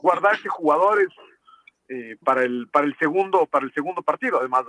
[0.00, 1.08] guardarse jugadores
[1.88, 4.40] eh, para, el, para, el segundo, para el segundo partido.
[4.40, 4.64] Además,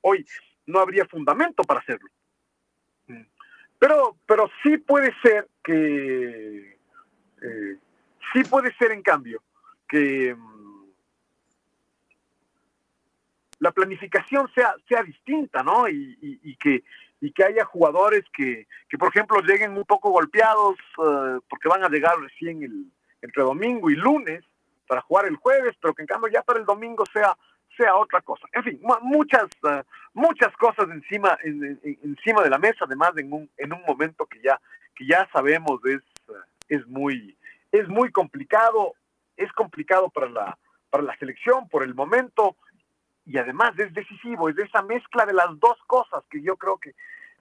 [0.00, 0.24] hoy
[0.66, 2.08] no habría fundamento para hacerlo.
[3.08, 3.22] Mm.
[3.78, 6.78] Pero, pero sí puede ser que,
[7.42, 7.76] eh,
[8.32, 9.42] sí puede ser en cambio
[9.88, 10.34] que,
[13.58, 15.88] la planificación sea, sea distinta, ¿no?
[15.88, 16.84] Y, que,
[17.20, 21.84] y que haya jugadores que, que, por ejemplo, lleguen un poco golpeados eh, porque van
[21.84, 24.44] a llegar recién el, entre domingo y lunes
[24.86, 27.36] para jugar el jueves, pero que en cambio ya para el domingo sea
[27.76, 28.46] sea otra cosa.
[28.52, 29.82] En fin, muchas eh,
[30.14, 34.60] muchas cosas encima encima de la mesa, además en un en un momento que ya
[34.94, 36.02] que ya sabemos es
[36.68, 37.36] es muy
[37.72, 38.94] es muy complicado,
[39.36, 40.58] es complicado para la
[40.90, 42.56] para la selección por el momento
[43.26, 46.78] y además es decisivo, es de esa mezcla de las dos cosas que yo creo
[46.78, 46.94] que,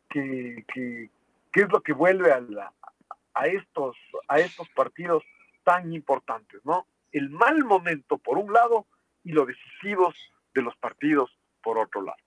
[0.09, 1.09] que,
[1.53, 2.41] es lo que vuelve a,
[3.35, 3.95] a, estos,
[4.27, 5.23] a estos partidos
[5.63, 6.87] tan importantes, ¿no?
[7.11, 8.87] El mal momento por un lado
[9.23, 10.15] y lo decisivos
[10.53, 11.29] de los partidos
[11.63, 12.17] por otro lado.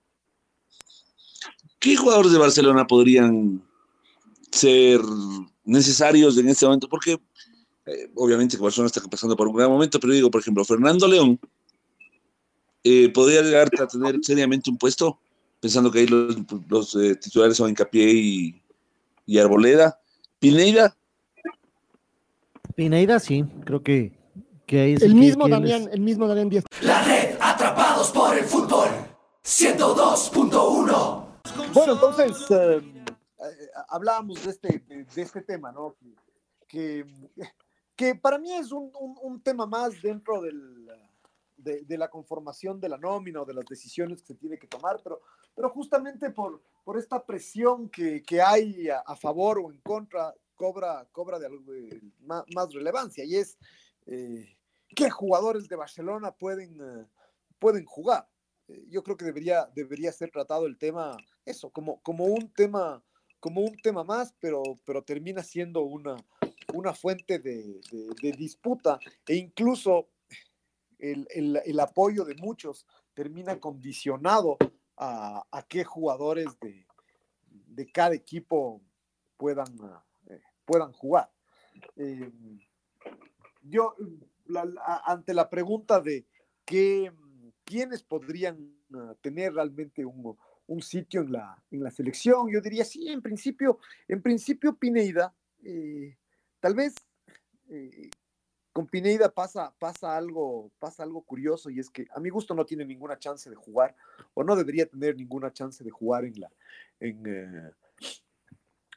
[1.78, 3.62] ¿Qué jugadores de Barcelona podrían
[4.50, 5.00] ser
[5.64, 6.88] necesarios en este momento?
[6.88, 7.18] Porque
[7.86, 11.06] eh, obviamente que Barcelona está pasando por un gran momento, pero digo, por ejemplo, Fernando
[11.06, 11.38] León
[12.84, 15.18] eh, podría llegar a tener seriamente un puesto,
[15.60, 18.62] pensando que ahí los, eh, titulares son Incapié y,
[19.26, 20.00] y Arboleda.
[20.38, 20.96] Pineida.
[22.74, 24.12] Pineida, sí, creo que,
[24.66, 26.64] que ahí el, mismo Damián, el mismo Damián 10.
[26.82, 28.88] La red, atrapados por el fútbol,
[29.44, 31.24] 102.1.
[31.74, 32.80] Bueno, entonces, eh,
[33.88, 35.96] hablábamos de este, de, este tema, ¿no?
[36.68, 37.04] Que,
[37.96, 40.77] que, para mí es un, un tema más dentro del
[41.58, 45.00] de, la conformación de la nómina o de las decisiones que se tiene que tomar,
[45.02, 45.20] pero,
[45.54, 51.06] pero justamente por, por esta presión que, que hay a, favor o en contra, cobra,
[51.12, 53.58] cobra de, más, más, relevancia y es
[54.06, 54.56] eh,
[54.94, 57.06] qué jugadores de Barcelona pueden, eh,
[57.58, 58.28] pueden jugar.
[58.68, 63.02] Eh, yo creo que debería, debería ser tratado el tema, eso, como, como un tema
[63.40, 66.16] como un tema más, pero, pero termina siendo una,
[66.74, 67.80] una fuente de,
[68.20, 70.08] de disputa e incluso
[70.98, 74.56] el, apoyo de muchos termina condicionado
[74.96, 76.86] a, qué jugadores de,
[77.92, 78.82] cada equipo
[79.36, 79.68] puedan,
[80.28, 81.30] eh, puedan jugar.
[81.96, 82.32] Eh,
[83.62, 83.94] yo,
[85.04, 86.26] ante la pregunta de
[86.64, 87.12] qué,
[87.64, 90.36] quiénes podrían ah, tener realmente un,
[90.82, 96.16] sitio en la, en la selección, yo diría sí, en principio, en principio Pineida, eh,
[96.60, 96.94] tal vez
[98.78, 102.64] con Pineida pasa, pasa, algo, pasa algo curioso y es que a mi gusto no
[102.64, 103.96] tiene ninguna chance de jugar
[104.34, 106.48] o no debería tener ninguna chance de jugar en la,
[107.00, 107.72] en, eh,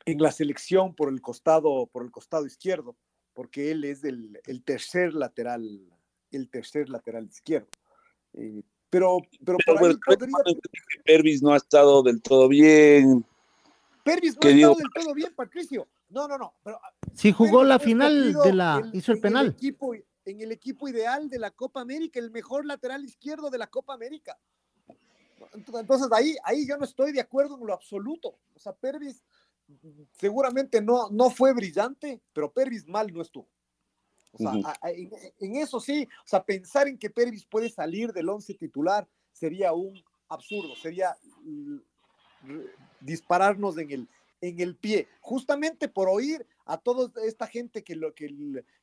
[0.06, 2.96] en la selección por el, costado, por el costado izquierdo,
[3.34, 5.82] porque él es el, el tercer lateral,
[6.30, 7.70] el tercer lateral izquierdo.
[8.34, 10.36] Eh, pero, pero, por ahí podría...
[11.04, 13.26] Pervis no ha estado del todo bien.
[14.04, 15.88] Pervis no ha estado del todo bien, Patricio.
[16.12, 16.54] No, no, no.
[16.64, 16.80] Pero,
[17.14, 18.82] si jugó la final de la.
[18.94, 19.48] hizo el penal.
[19.48, 23.68] equipo, en el equipo ideal de la Copa América, el mejor lateral izquierdo de la
[23.68, 24.38] Copa América.
[25.54, 28.38] Entonces ahí, ahí yo no estoy de acuerdo en lo absoluto.
[28.56, 29.24] O sea, Pervis
[30.12, 33.50] seguramente no, no fue brillante, pero Pervis mal no estuvo.
[34.34, 38.54] O sea, en, eso sí, o sea, pensar en que Pervis puede salir del once
[38.54, 41.18] titular sería un absurdo, sería
[43.02, 44.10] dispararnos en el,
[44.42, 48.34] en el pie, justamente por oír a toda esta gente que, lo, que,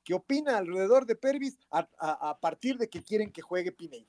[0.05, 4.07] que opina alrededor de Pervis a, partir de que quieren que juegue Pineida.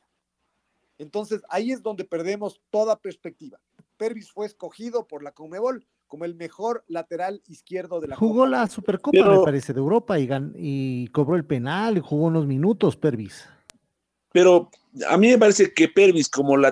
[0.97, 3.59] Entonces ahí es donde perdemos toda perspectiva.
[3.97, 8.67] Pervis fue escogido por la Comebol como el mejor lateral izquierdo de la Jugó la
[8.67, 13.47] Supercopa, me parece, de Europa y, y cobró el penal y jugó unos minutos Pervis.
[14.31, 14.69] Pero
[15.07, 16.71] a mí me parece que Pervis como e,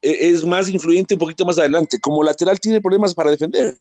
[0.00, 2.00] es más influyente un poquito más adelante.
[2.00, 3.76] Como lateral tiene problemas para defender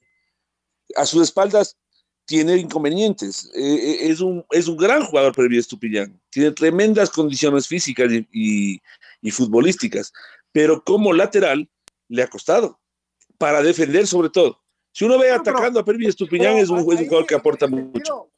[0.95, 1.77] a sus espaldas
[2.25, 3.51] tiene inconvenientes.
[3.54, 6.19] Eh, eh, es, un, es un gran jugador Pervis Estupillán.
[6.30, 8.82] Tiene tremendas condiciones físicas y,
[9.32, 10.13] futbolísticas,
[10.51, 11.69] pero como lateral
[12.08, 12.80] le ha costado.
[13.38, 14.62] Para defender sobre todo.
[14.93, 18.30] Si uno ve atacando a Pervis Estupillán es un, jugador que aporta mucho.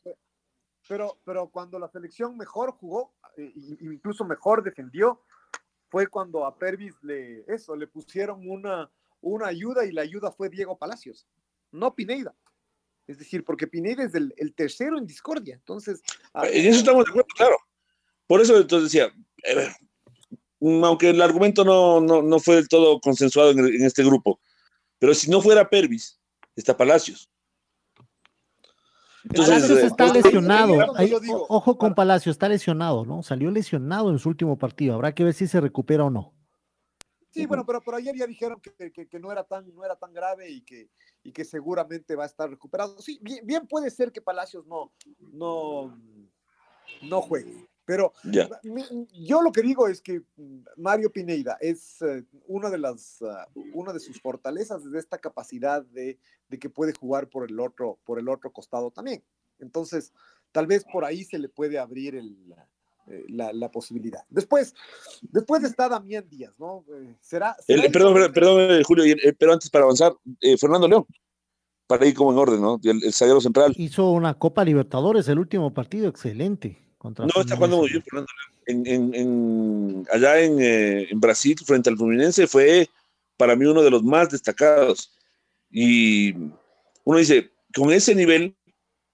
[0.88, 5.22] Pero, pero cuando la selección mejor jugó, eh, incluso mejor defendió,
[5.90, 8.90] fue cuando a Pervis le, eso, le pusieron una,
[9.22, 11.28] una ayuda y la ayuda fue Diego Palacios,
[11.72, 12.36] no Pineida.
[13.08, 15.56] Es decir, porque Pineda es el, tercero en discordia.
[15.56, 16.02] Entonces.
[16.34, 17.58] Ah, en eso estamos de acuerdo, claro.
[18.28, 19.14] Por eso entonces decía,
[19.44, 19.70] eh,
[20.60, 24.40] mm, aunque el argumento no, no, fue del todo consensuado en, este grupo,
[24.98, 26.20] pero si no fuera Pervis,
[26.56, 27.30] está Palacios.
[29.36, 30.74] Palacios eh, está lesionado.
[31.50, 33.24] ojo con Palacios, está lesionado, ¿no?
[33.24, 34.96] Salió lesionado en su último partido.
[34.96, 36.34] Habrá que ver si se recupera o no.
[37.32, 40.14] Sí, bueno, pero, pero ayer ya dijeron que, que, no, era tan, no era tan
[40.14, 40.90] grave y que,
[41.24, 43.00] y que seguramente va a estar recuperado.
[43.02, 45.98] Sí, bien, puede ser que Palacios no, no,
[47.02, 47.68] no juegue.
[47.86, 48.14] Pero
[49.14, 50.22] yo lo que digo es que
[50.78, 55.84] Mario Pineida es eh, una de las ah, una de sus fortalezas de esta capacidad
[55.84, 56.18] de,
[56.60, 59.22] que puede jugar por el otro por el otro costado también.
[59.60, 60.14] Entonces,
[60.52, 62.16] tal vez por ahí se le puede abrir
[63.08, 64.22] eh, la, posibilidad.
[64.30, 64.74] Después,
[65.22, 66.86] después está Damián Díaz, ¿no?
[66.94, 70.14] Eh, será, perdón, perdón, Julio, pero antes para avanzar,
[70.60, 71.06] Fernando León
[71.88, 72.80] para ir como en orden, ¿no?
[72.84, 73.74] El, el central.
[73.78, 76.82] Hizo una Copa Libertadores, el último partido, excelente.
[76.98, 78.32] Contra no, está jugando muy bien, Fernando.
[78.66, 82.90] En, en, allá eh, en, Brasil, frente al Fluminense, fue
[83.36, 85.14] para mí uno de los más destacados.
[85.70, 86.34] Y
[87.04, 88.56] uno dice, con ese nivel,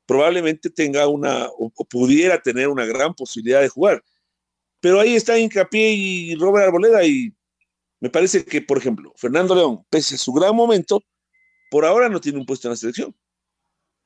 [0.10, 4.04] probablemente tenga una, o, pudiera tener una gran posibilidad de jugar.
[4.80, 7.32] Pero ahí está Hincapié y Robert Arboleda, y
[8.00, 11.04] me parece que, por ejemplo, Fernando León, pese a su gran momento,
[11.70, 13.16] por ahora no tiene un puesto en la selección.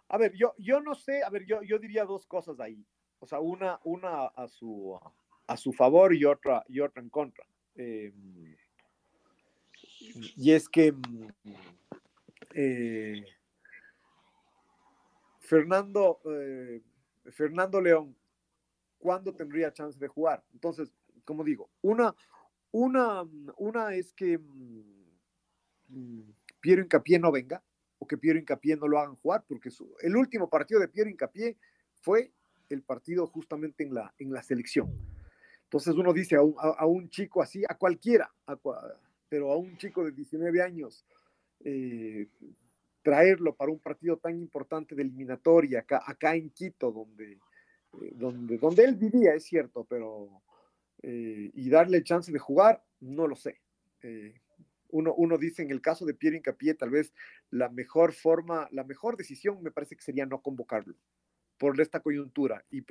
[0.10, 2.86] A ver, yo, yo no sé, a ver, yo, yo diría dos cosas ahí.
[3.20, 4.99] O sea, una, una a, su,
[5.47, 7.45] a su favor y otra, y otra en contra.
[7.76, 8.58] Em,
[10.36, 10.93] y es que
[12.54, 13.24] eh,
[15.44, 16.82] Fernando, eh,
[17.32, 18.16] Fernando León,
[18.98, 20.41] ¿cuándo tendría chance de jugar?
[20.54, 20.94] Entonces,
[21.26, 22.16] como digo, una,
[22.72, 23.24] una,
[23.58, 26.22] una es que mm,
[26.62, 27.62] Piero Incapié no venga
[28.00, 29.70] o que Piero Incapié no lo hagan jugar, porque
[30.02, 31.58] el último partido de Piero Incapié
[32.02, 32.32] fue
[32.70, 34.89] el partido justamente en la, en la selección.
[35.66, 38.34] Entonces uno dice a un, chico así, a cualquiera,
[39.28, 41.06] pero a un chico de 19 años,
[41.66, 42.28] eh,
[43.04, 48.58] traerlo para un partido tan importante de eliminatoria acá, acá en Quito, donde, eh, donde,
[48.58, 50.41] donde él vivía, es cierto, pero
[51.04, 53.60] eh, y darle chance de jugar, no lo sé
[54.93, 57.14] uno, dice en el caso de Pierre Incapié, tal vez
[57.49, 60.95] la mejor forma, la mejor decisión me parece que sería no convocarlo
[61.58, 62.84] por esta coyuntura y,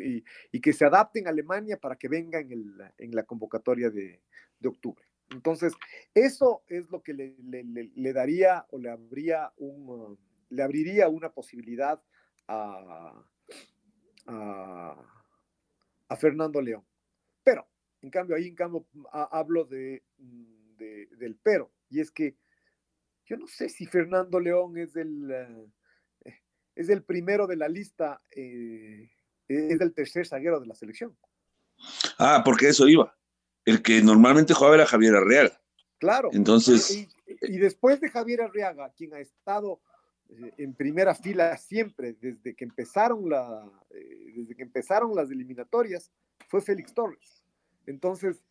[0.60, 4.20] que se adapte en Alemania para que venga en, la convocatoria de,
[4.64, 5.04] octubre.
[5.32, 5.72] Entonces,
[6.14, 10.18] eso es lo que le, daría o le, habría un,
[10.50, 12.02] le abriría una posibilidad
[12.48, 13.24] a,
[16.18, 16.84] Fernando León.
[17.42, 17.66] Pero,
[18.02, 21.72] en cambio, ahí en cambio hablo de, del pero.
[21.88, 22.36] Y es que
[23.24, 25.30] yo no sé si Fernando León es el,
[26.24, 26.40] eh,
[26.74, 29.10] es el primero de la lista, eh,
[29.48, 31.16] es el tercer zaguero de la selección.
[32.18, 33.16] Ah, porque eso iba.
[33.64, 35.60] El que normalmente jugaba era Javier Arriaga.
[35.98, 36.30] Claro.
[36.32, 37.08] Entonces.
[37.40, 39.80] Y, después de Javier Arriaga, quien ha estado
[40.28, 43.64] eh, en primera fila siempre desde que empezaron la,
[44.34, 46.10] desde que empezaron las eliminatorias,
[46.48, 47.42] fue Félix Torres.
[47.86, 48.42] Entonces,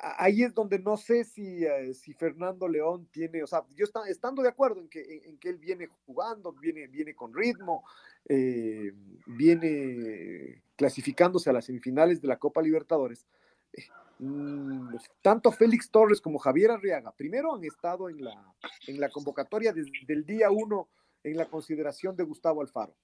[0.00, 4.08] ahí es donde no sé si, eh, si Fernando León tiene, o sea, yo está,
[4.08, 7.84] estando de acuerdo en que, en, que él viene jugando, viene, viene con ritmo,
[8.28, 8.92] eh,
[9.26, 13.26] viene clasificándose a las semifinales de la Copa Libertadores.
[14.20, 18.54] Eh, mm, tanto Félix Torres como Javier Arriaga, primero han estado en la,
[18.86, 20.88] en la convocatoria desde el día uno
[21.22, 22.94] en la consideración de Gustavo Alfaro.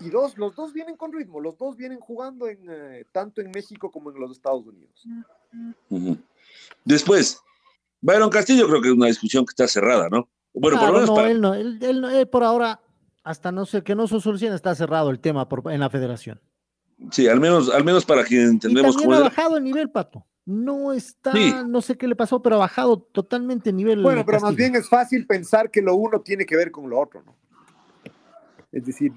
[0.00, 2.60] Y dos, los dos vienen con ritmo, los dos vienen jugando en,
[3.12, 5.04] tanto en México como en los Estados Unidos.
[6.84, 7.40] Después,
[8.00, 10.28] Byron Castillo creo que es una discusión que está cerrada, ¿no?
[10.52, 12.80] Bueno, por lo menos no, él no, él, por ahora,
[13.22, 16.40] hasta no sé que no se solucione, está cerrado el tema en la federación.
[17.10, 20.24] Sí, al menos, al menos para quien entendemos y también ha bajado el nivel, Pato.
[20.46, 21.32] No está,
[21.64, 24.02] no sé qué le pasó, pero ha bajado totalmente el nivel.
[24.02, 27.00] Bueno, pero más bien es fácil pensar que lo uno tiene que ver con lo
[27.00, 27.34] otro, ¿no?
[28.70, 29.12] Es decir,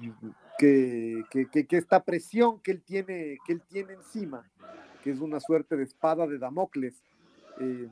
[0.58, 4.44] que, que, que, esta presión que él tiene, que él tiene encima
[5.02, 7.02] que es una suerte de espada de Damocles.
[7.58, 7.90] Em,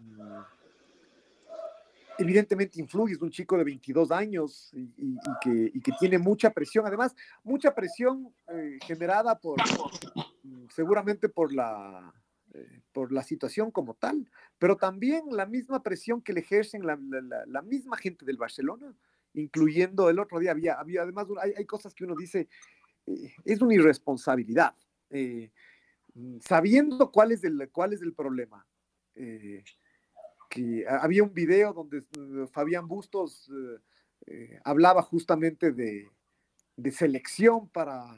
[2.18, 7.14] evidentemente influye, es un chico de 22 años y, que, tiene mucha presión, además,
[7.45, 9.57] mucha presión eh, generada por,
[10.74, 12.12] seguramente por la,
[12.55, 16.96] eh, por la situación como tal, pero también la misma presión que le ejercen la,
[17.62, 18.94] misma gente del Barcelona,
[19.34, 21.26] incluyendo el otro día, había, había además,
[21.57, 22.49] hay, cosas que uno dice,
[23.07, 24.74] eh, es una irresponsabilidad.
[26.18, 28.66] Mm, sabiendo cuál es el, cuál es el problema.
[29.14, 29.64] Eh,
[30.49, 33.51] que había un video donde eh, Fabián Bustos
[34.26, 36.11] eh, hablaba justamente de,
[36.90, 38.16] selección para,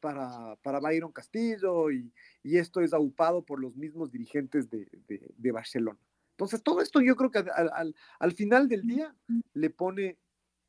[0.00, 2.12] para, para, Byron Castillo y,
[2.44, 5.98] esto es aupado por los mismos dirigentes de, Barcelona.
[6.32, 9.14] Entonces, todo esto yo creo que al, final del día
[9.54, 10.18] le pone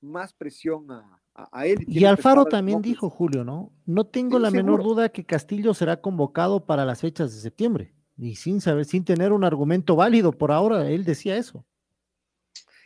[0.01, 1.21] más presión a,
[1.85, 3.71] y Alfaro también dijo, Julio, ¿no?
[3.85, 7.93] No tengo la menor duda que Castillo será convocado para las fechas de septiembre.
[8.17, 11.63] Y sin saber, sin tener un argumento válido por ahora, él decía eso.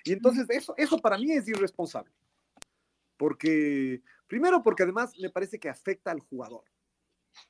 [0.04, 2.12] Y entonces eso, eso para mí es irresponsable.
[3.16, 4.02] Porque,
[4.32, 6.64] primero porque además me parece que afecta al jugador.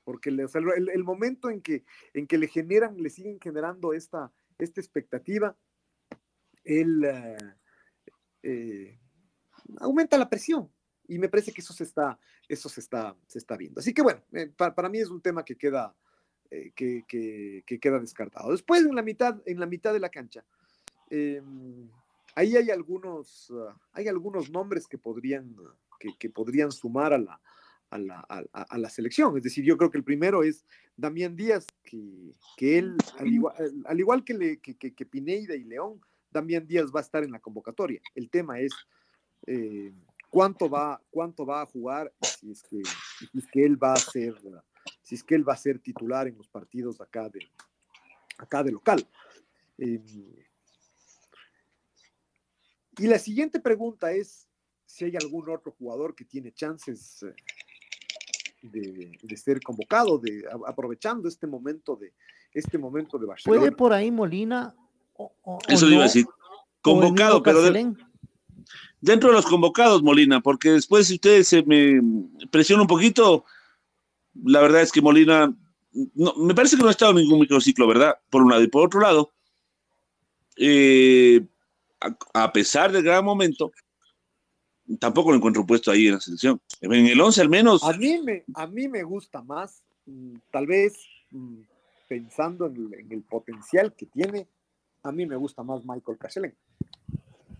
[0.03, 5.55] porque el, momento en que, en que le generan, le siguen generando esta, esta expectativa,
[6.63, 7.37] él eh,
[8.41, 8.99] eh,
[9.79, 10.71] aumenta la presión.
[11.07, 12.17] Y me parece que eso se está,
[12.49, 13.79] eso se está, se está viendo.
[13.79, 15.95] Así que bueno, eh, para, mí es un tema que queda,
[16.49, 18.51] que, que, queda descartado.
[18.51, 20.43] Después, en la mitad, en la mitad de la cancha,
[21.11, 21.91] em,
[22.33, 25.55] ahí hay algunos, ah, hay algunos nombres que podrían,
[26.17, 27.41] que podrían sumar a la,
[27.91, 28.19] a la,
[28.53, 29.35] a, la, selección.
[29.37, 33.55] Es decir, yo creo que el primero es Damián Díaz, que, que él, al igual,
[33.85, 37.31] al igual que, le, que, que, Pineida y León, Damián Díaz va a estar en
[37.31, 38.01] la convocatoria.
[38.15, 38.71] El tema es
[39.45, 39.93] eh,
[40.29, 42.81] cuánto, va, cuánto va a jugar si es, que,
[43.19, 44.35] si es que él va a ser
[45.03, 47.47] si es que él va a ser titular en los partidos acá de
[48.37, 49.07] acá de local.
[49.77, 50.03] Em,
[52.97, 54.47] y la siguiente pregunta es
[54.91, 57.33] si hay algún otro jugador que tiene chances eh,
[58.61, 62.13] de, ser convocado, de aprovechando este momento de
[62.53, 63.59] este momento de Barcelona.
[63.61, 64.75] ¿Puede por ahí Molina?
[65.67, 66.25] Eso iba a decir.
[66.81, 67.61] Convocado, pero
[68.99, 72.01] dentro de los convocados, Molina, porque después si ustedes se me
[72.49, 73.45] presiona un poquito,
[74.43, 75.55] la verdad es que Molina,
[76.15, 78.19] no, me parece que no ha estado en ningún microciclo, ¿verdad?
[78.29, 79.31] Por un lado y por otro lado,
[80.57, 81.45] eh,
[82.33, 83.71] a, pesar del gran momento,
[84.99, 86.61] tampoco lo encuentro puesto ahí en la selección.
[86.81, 87.83] En el 11 al menos.
[87.83, 90.97] A mí me, a mí me gusta más, mm, tal vez
[91.31, 91.61] mm,
[92.07, 94.47] pensando en el, potencial que tiene,
[95.03, 96.55] a mí me gusta más Michael Carcelen.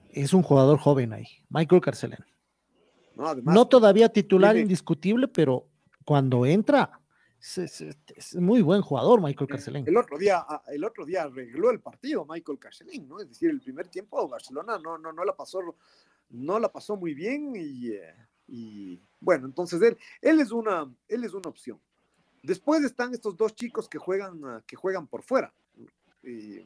[0.10, 2.20] Es un jugador joven ahí, Michael Carcelen.
[3.16, 5.68] No, todavía titular indiscutible, pero
[6.06, 7.00] cuando entra,
[7.40, 9.88] es, muy buen jugador Michael Carcelén.
[9.88, 13.20] El otro día, ah, el otro día arregló el partido Michael Carcelén, ¿no?
[13.20, 15.60] Es decir, el primer tiempo Barcelona no, no, no la pasó
[16.32, 18.16] no la pasó muy bien eh,
[18.48, 21.80] y, bueno, entonces él, él, es una, él es una opción.
[22.44, 25.54] Después están estos dos chicos que juegan, ah, que juegan por fuera,
[26.24, 26.66] eh,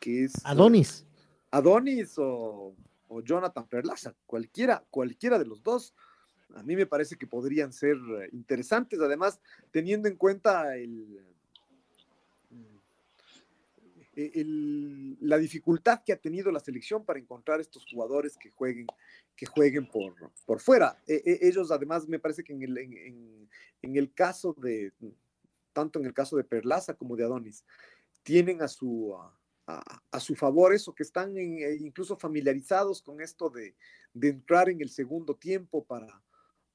[0.00, 1.06] que es Adonis.
[1.50, 2.74] Adonis o,
[3.22, 5.94] Jonathan Perlaza, cualquiera, cualquiera de los dos,
[6.56, 7.96] a mí me parece que podrían ser
[8.32, 9.38] interesantes, además
[9.70, 11.24] teniendo en cuenta el,
[14.16, 18.86] la dificultad que ha tenido la selección para encontrar estos jugadores que jueguen,
[19.36, 20.14] que jueguen por,
[20.46, 20.96] por fuera.
[21.06, 24.92] E, e, ellos además me parece que en el, en, el caso de,
[25.72, 27.64] tanto en el caso de Perlaza como de Adonis,
[28.22, 29.16] tienen a su,
[29.66, 33.74] a, su favor eso, que están e, incluso familiarizados con esto de,
[34.22, 36.22] entrar en el segundo tiempo para,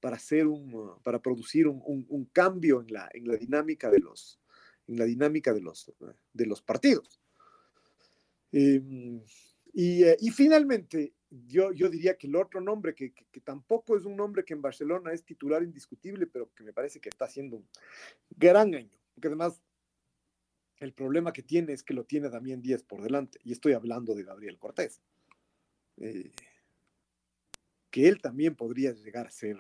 [0.02, 4.42] para, hacer un, para producir un, un, cambio en la, en la dinámica de los,
[4.88, 5.92] en la dinámica de los,
[6.34, 7.19] de los partidos.
[8.52, 9.22] Em,
[9.76, 14.43] eh, y, finalmente, yo, yo diría que el otro nombre, que, tampoco es un nombre
[14.43, 17.68] que en Barcelona es titular indiscutible, pero que me parece que está haciendo un
[18.30, 19.62] gran año, porque además
[20.78, 24.16] el problema que tiene es que lo tiene Damián Díaz por delante, y estoy hablando
[24.16, 25.02] de Gabriel Cortés,
[25.97, 26.32] eh,
[27.91, 29.58] que él también podría llegar a ser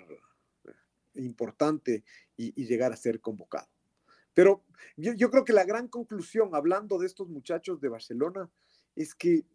[0.65, 0.71] eh,
[1.15, 2.03] importante
[2.35, 3.69] y, llegar a ser convocado.
[4.33, 4.63] Pero
[4.95, 8.49] yo, yo creo que la gran conclusión, hablando de estos muchachos de Barcelona,
[8.95, 9.45] es que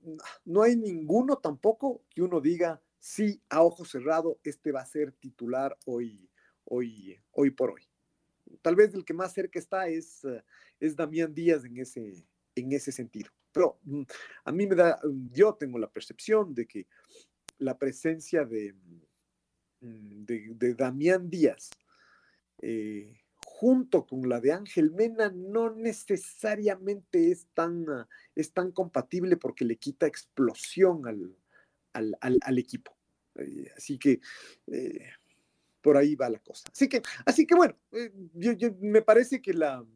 [0.45, 5.13] no hay ninguno tampoco que uno diga, sí, a ojo cerrado, este va a ser
[5.13, 6.29] titular hoy,
[6.65, 7.83] hoy, hoy por hoy.
[8.63, 10.43] Tal vez el que más cerca está es, eh,
[10.81, 13.31] es Damián Díaz en ese, en ese sentido.
[13.53, 14.03] Pero mm,
[14.45, 16.87] a mí me da, yo tengo la percepción de que
[17.59, 18.75] la presencia de,
[19.81, 21.71] mm, de, Damián Díaz
[22.63, 23.15] eh,
[23.57, 29.65] junto con la de Ángel Mena no necesariamente es tan, ah, es tan compatible porque
[29.65, 32.97] le quita explosión al, equipo.
[33.37, 34.21] Eh, así que
[34.67, 35.09] eh,
[35.81, 36.65] por ahí va la cosa.
[36.73, 38.11] Así que, así que bueno, eh,
[38.81, 39.87] me parece que, la,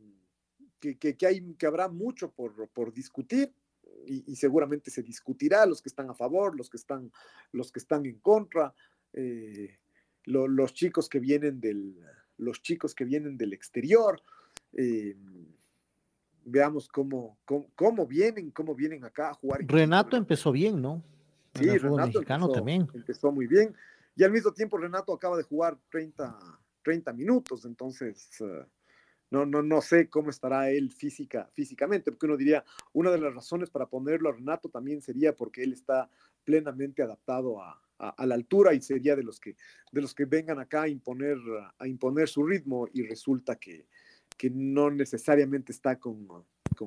[0.78, 3.52] que, hay, que habrá mucho por, discutir.
[4.06, 7.10] Y, seguramente se discutirá los que están a favor, los que están,
[7.50, 8.72] los que están en contra,
[10.24, 11.96] los chicos que vienen del,
[12.38, 14.22] los chicos que vienen del exterior.
[14.72, 15.16] Eh,
[16.44, 17.38] veamos cómo,
[17.74, 19.60] cómo, vienen, cómo vienen acá a jugar.
[19.66, 21.02] Renato empezó bien, ¿no?
[21.54, 22.88] Sí, Renato mexicano empezó, también.
[22.94, 23.74] Empezó muy bien.
[24.16, 26.38] Y al mismo tiempo Renato acaba de jugar 30,
[26.82, 28.64] 30 minutos, entonces eh,
[29.30, 33.34] no, no, no sé cómo estará él física, físicamente, porque uno diría, una de las
[33.34, 36.10] razones para ponerlo a Renato también sería porque él está
[36.44, 39.56] plenamente adaptado a, a, la altura y sería de los que,
[39.92, 41.36] de los que vengan acá a imponer,
[41.78, 43.86] a imponer su ritmo y resulta que,
[44.36, 46.26] que no necesariamente está con,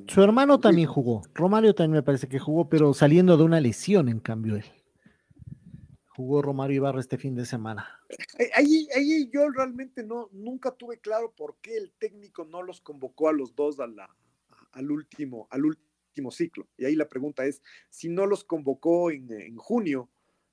[0.08, 4.08] Su hermano también jugó, Romario también me parece que jugó, pero saliendo de una lesión
[4.10, 4.66] en cambio él.
[6.08, 8.00] jugó Romario Ibarra este fin de semana.
[8.40, 12.82] Eh, ahí, ahí yo realmente no, nunca tuve claro por qué el técnico no los
[12.82, 14.10] convocó a los dos a la,
[14.72, 16.68] al, último, al último ciclo.
[16.78, 20.10] Y ahí la pregunta es, si no los convocó en, en junio,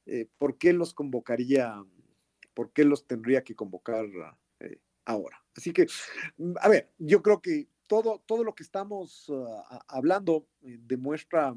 [0.09, 1.85] eh, ¿por qué los convocaría,
[2.55, 4.07] por qué los tendría que convocar
[4.61, 5.45] eh, ahora?
[5.57, 5.87] Así que,
[6.37, 11.57] mm, a ver, yo creo que todo, todo lo que estamos uh, hablando demuestra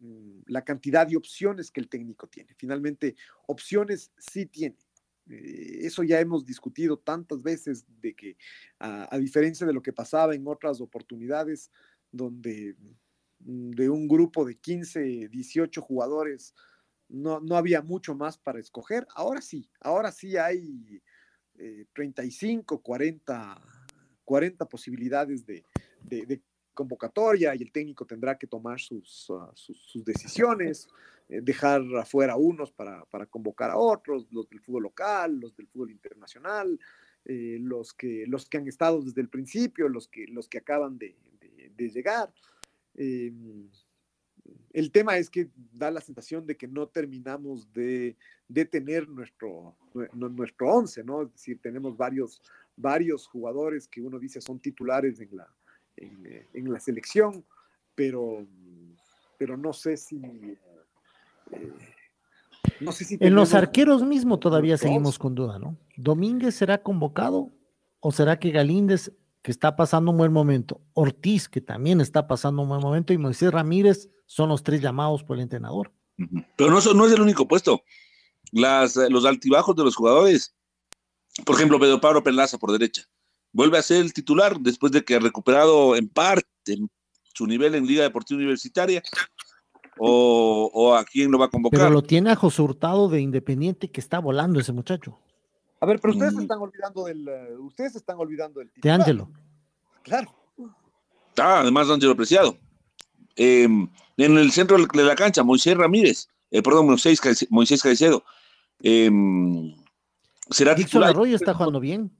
[0.00, 2.54] Mm, la cantidad de opciones que el técnico tiene.
[2.56, 3.14] Finalmente,
[3.46, 4.76] opciones sí tiene.
[5.28, 8.36] Eh, eso ya hemos discutido tantas veces de que,
[8.78, 11.70] a, diferencia de lo que pasaba en otras oportunidades,
[12.10, 12.76] donde
[13.40, 16.54] mm, de un grupo de 15, 18 jugadores
[17.10, 21.02] no, no había mucho más para escoger, ahora sí, ahora sí hay
[21.92, 23.62] 35, 40,
[24.24, 25.64] 40 posibilidades de,
[26.72, 30.88] convocatoria y el técnico tendrá que tomar sus, ah, sus, decisiones,
[31.28, 35.66] eh, dejar afuera unos para, para, convocar a otros, los del fútbol local, los del
[35.66, 36.78] fútbol internacional,
[37.26, 40.96] eh, los, que, los que han estado desde el principio, los que, los que acaban
[40.96, 41.16] de,
[41.76, 42.32] de, llegar.
[44.72, 48.16] El tema es que da la sensación de que no terminamos de,
[48.48, 49.76] de tener nuestro,
[50.12, 51.22] nuestro once, ¿no?
[51.22, 52.40] Es decir, tenemos varios,
[52.76, 55.48] varios jugadores que uno dice son titulares en la,
[55.96, 57.44] eh, en, la selección,
[57.94, 58.46] pero,
[59.38, 60.16] pero no sé si...
[60.16, 61.72] Eh,
[62.80, 65.76] no sé si en los arqueros mismo todavía seguimos con duda, ¿no?
[65.96, 67.50] ¿Domínguez será convocado
[68.00, 69.12] o será que Galíndez,
[69.42, 73.18] que está pasando un buen momento, Ortiz, que también está pasando un buen momento, y
[73.18, 75.92] Moisés Ramírez son los tres llamados por el entrenador?
[76.56, 77.82] Pero no, no es el único puesto.
[78.52, 80.54] Las, los altibajos de los jugadores,
[81.44, 83.04] por ejemplo, Pedro Pablo Perlaza por derecha,
[83.52, 86.46] vuelve a ser el titular después de que ha recuperado en parte
[87.34, 89.02] su nivel en Liga Deportiva Universitaria.
[90.02, 91.78] O, a quién lo va a convocar.
[91.78, 95.18] Pero lo tiene a José Hurtado de Independiente que está volando ese muchacho.
[95.80, 97.26] A ver, pero ustedes se están olvidando del.
[97.26, 98.98] Eh, ustedes están olvidando del titular.
[98.98, 99.30] De Ángelo.
[100.02, 100.34] Claro.
[101.38, 102.56] Ah, además de Ángelo Preciado.
[103.36, 108.22] Em, en el centro de la cancha, Moisés Ramírez, eh, perdón, Moisés, Moisés Caicedo.
[108.82, 109.10] Eh,
[110.50, 112.10] será Dixon Arroyo está jugando bien.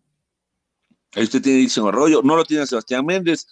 [1.15, 3.47] Ahí usted tiene Dixon Arroyo, no lo tiene Sebastián Méndez.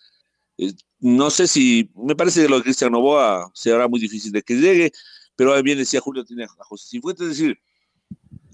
[0.56, 4.42] Eh, no sé si, me parece que lo de Cristian Novoa será muy difícil de
[4.42, 4.92] que llegue,
[5.36, 7.28] pero bien decía Julio, tiene a José Cifuentes.
[7.28, 7.60] Es decir,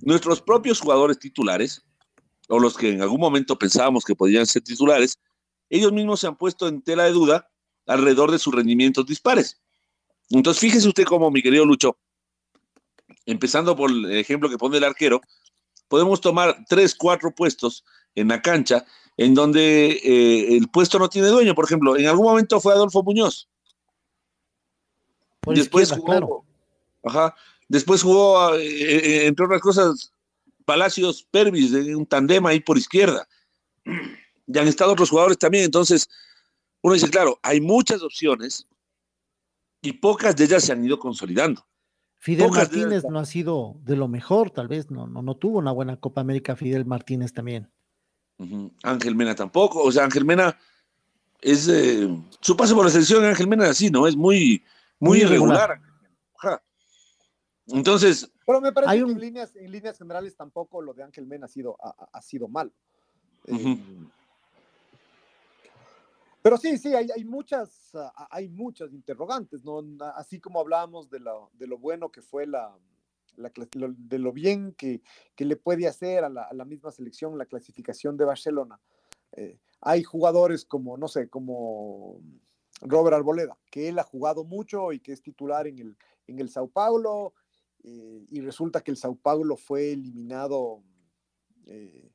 [0.03, 1.85] nuestros propios jugadores titulares,
[2.49, 5.19] o los que en algún momento pensábamos que podían ser titulares,
[5.71, 7.49] ellos mismos se han puesto en tela de duda
[7.87, 9.61] alrededor de sus rendimientos dispares.
[10.31, 11.97] Entonces, fíjese usted cómo, mi querido Lucho,
[13.27, 15.21] empezando por el ejemplo que pone el arquero,
[15.89, 17.85] podemos tomar tres, cuatro puestos
[18.15, 18.85] en la cancha,
[19.17, 21.55] en donde eh, el puesto no tiene dueño.
[21.55, 23.49] Por ejemplo, en algún momento fue Adolfo Muñoz.
[25.47, 26.45] Después jugó,
[27.05, 27.35] ajá,
[27.69, 30.13] después jugó, eh, eh, entre otras cosas,
[30.65, 33.27] Palacios Pervis, de un tandem ahí por izquierda.
[34.47, 35.65] Ya han estado otros jugadores también.
[35.65, 36.09] Entonces,
[36.83, 38.67] uno dice, claro, hay muchas opciones
[39.83, 41.67] y pocas de ellas se han ido consolidando.
[42.19, 45.73] Fidel Martínez no ha sido de lo mejor, tal vez no, no, no tuvo una
[45.73, 47.71] buena Copa América Fidel Martínez también.
[48.83, 49.83] Ángel Mena tampoco.
[49.83, 50.59] O sea, Ángel Mena
[51.41, 51.69] es.
[51.69, 52.09] Eh,
[52.41, 54.07] su paso por la selección, Ángel Mena, así, ¿no?
[54.07, 54.63] Es muy,
[54.99, 55.81] muy, irregular.
[57.69, 58.31] Entonces.
[58.47, 61.49] Pero me parece que en, líneas, en líneas generales tampoco lo de Ángel Mena ha
[61.49, 62.73] sido, ha, sido mal.
[63.47, 63.79] Eh,
[66.43, 67.93] pero sí, sí, hay, hay, muchas,
[68.31, 69.83] hay muchas interrogantes, ¿no?
[70.15, 72.77] Así como hablábamos de lo, de lo bueno que fue la,
[73.37, 75.03] de lo bien que,
[75.39, 78.81] le puede hacer a la, misma selección la clasificación de Barcelona.
[79.33, 82.21] Eh, hay jugadores como, no sé, como
[82.83, 85.97] Robert Arboleda, que él ha jugado mucho y que es titular en el,
[86.27, 87.35] en el Sao Paulo,
[87.85, 90.83] eh, y resulta que el Sao Paulo fue eliminado,
[91.67, 92.11] eh,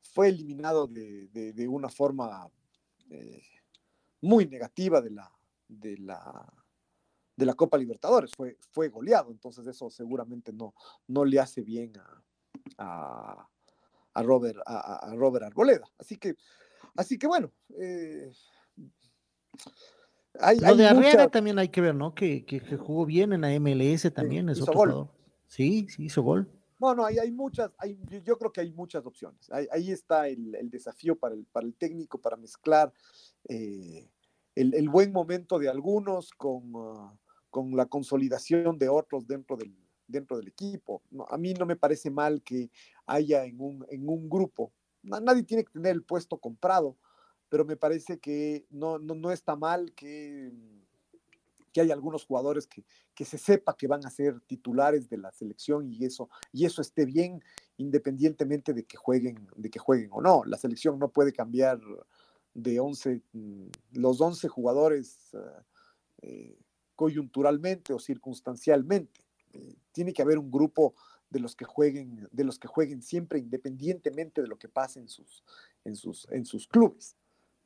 [0.00, 2.50] fue eliminado de, una forma
[4.20, 5.30] muy negativa de la,
[5.68, 6.52] de la
[7.36, 10.74] de la Copa Libertadores, fue, fue goleado, entonces eso seguramente no,
[11.08, 11.92] no le hace bien
[12.78, 13.48] a,
[14.14, 15.86] a, Robert, a, Robert Arboleda.
[15.98, 16.36] Así que,
[16.96, 17.50] así que bueno.
[20.40, 22.14] Hay, Lo de Arreaga también hay que ver, ¿no?
[22.14, 25.10] Que, que, jugó bien en la MLS también, es otro gol.
[25.46, 26.48] Sí, sí, hizo gol.
[26.80, 29.48] No, no, hay, hay muchas, hay, yo creo que hay muchas opciones.
[29.50, 32.92] Ahí, está el, el, desafío para el, para el técnico, para mezclar
[33.48, 34.08] eh,
[34.54, 37.16] el, el, buen momento de algunos con, uh,
[37.50, 39.76] con la consolidación de otros dentro del,
[40.06, 41.02] dentro del equipo.
[41.28, 42.70] a mí no me parece mal que
[43.06, 44.72] haya en un, en un grupo,
[45.02, 46.96] nadie tiene que tener el puesto comprado,
[47.52, 50.50] pero me parece que no, no, está mal que,
[51.70, 52.82] que hay algunos jugadores que,
[53.14, 56.80] que, se sepa que van a ser titulares de la selección y eso, y eso
[56.80, 57.44] esté bien
[57.76, 60.44] independientemente de que jueguen, de que jueguen o no.
[60.46, 61.78] La selección no puede cambiar
[62.54, 63.66] de 11, mm,
[63.98, 65.36] los 11 jugadores
[66.22, 66.58] eh,
[66.96, 69.20] coyunturalmente o circunstancialmente.
[69.52, 70.94] Eh, tiene que haber un grupo
[71.28, 75.08] de los que jueguen, de los que jueguen siempre independientemente de lo que pase en
[75.10, 75.44] sus,
[75.84, 77.14] en sus, en sus clubes.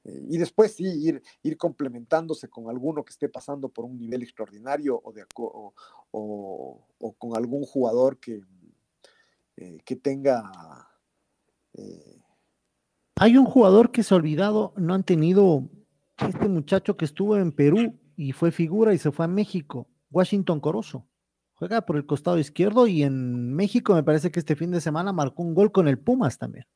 [0.07, 4.23] Eh, y después sí, ir, ir complementándose con alguno que esté pasando por un nivel
[4.23, 5.75] extraordinario o, de, o,
[7.19, 8.41] con algún jugador que,
[9.57, 10.51] eh, que tenga...
[13.17, 15.69] Hay un jugador que se ha olvidado, no han tenido
[16.19, 20.61] este muchacho que estuvo en Perú y fue figura y se fue a México, Washington
[20.61, 21.07] Corozo.
[21.55, 25.13] Juega por el costado izquierdo y en México me parece que este fin de semana
[25.13, 26.67] marcó un gol con el Pumas también.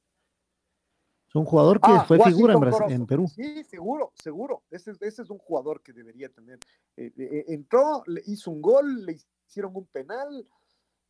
[1.30, 2.54] Es un jugador que ah, fue figura
[2.88, 3.28] en, Perú.
[3.28, 4.64] Sí, seguro, seguro.
[4.68, 6.58] Ese, es un jugador que debería tener.
[6.96, 9.16] Eh, eh, eh, entró, le hizo un gol, le
[9.46, 10.44] hicieron un penal.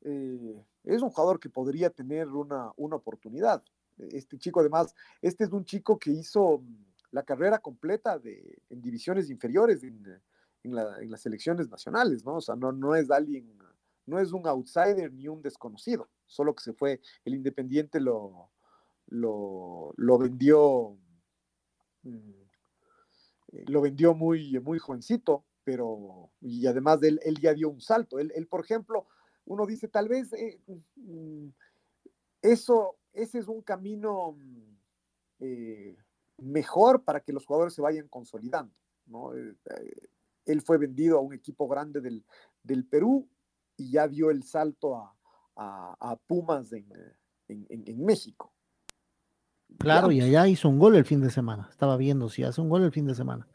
[0.03, 3.65] es un jugador que podría tener una, una oportunidad.
[3.97, 8.83] Este chico, además, este es un chico que hizo mm, la carrera completa de, en
[8.83, 10.05] divisiones inferiores, en,
[10.65, 10.75] en,
[11.11, 12.37] las selecciones nacionales, ¿no?
[12.37, 13.57] O sea, no, no es alguien,
[14.05, 18.51] no es un outsider ni un desconocido, solo que se fue, el Independiente lo,
[19.11, 20.97] lo, lo vendió,
[22.03, 22.43] mm,
[23.67, 28.19] lo vendió muy, muy jovencito, pero, y además de él, él ya dio un salto.
[28.19, 29.07] Él, por ejemplo,
[29.45, 30.61] uno dice, tal vez eh,
[30.97, 31.49] mm,
[32.43, 34.37] eso, ese es un camino
[35.41, 35.97] eh,
[36.39, 38.75] mejor para que los jugadores se vayan consolidando,
[39.07, 39.35] ¿no?
[39.37, 39.55] Eh,
[40.47, 42.25] él fue vendido a un equipo grande del,
[42.63, 43.29] del Perú
[43.77, 45.15] y ya dio el salto a,
[45.57, 46.87] a, Pumas en,
[47.49, 48.53] en, México.
[49.79, 51.69] Claro, y allá hizo un gol el fin de semana.
[51.71, 53.49] Estaba viendo si hace un gol el fin de semana.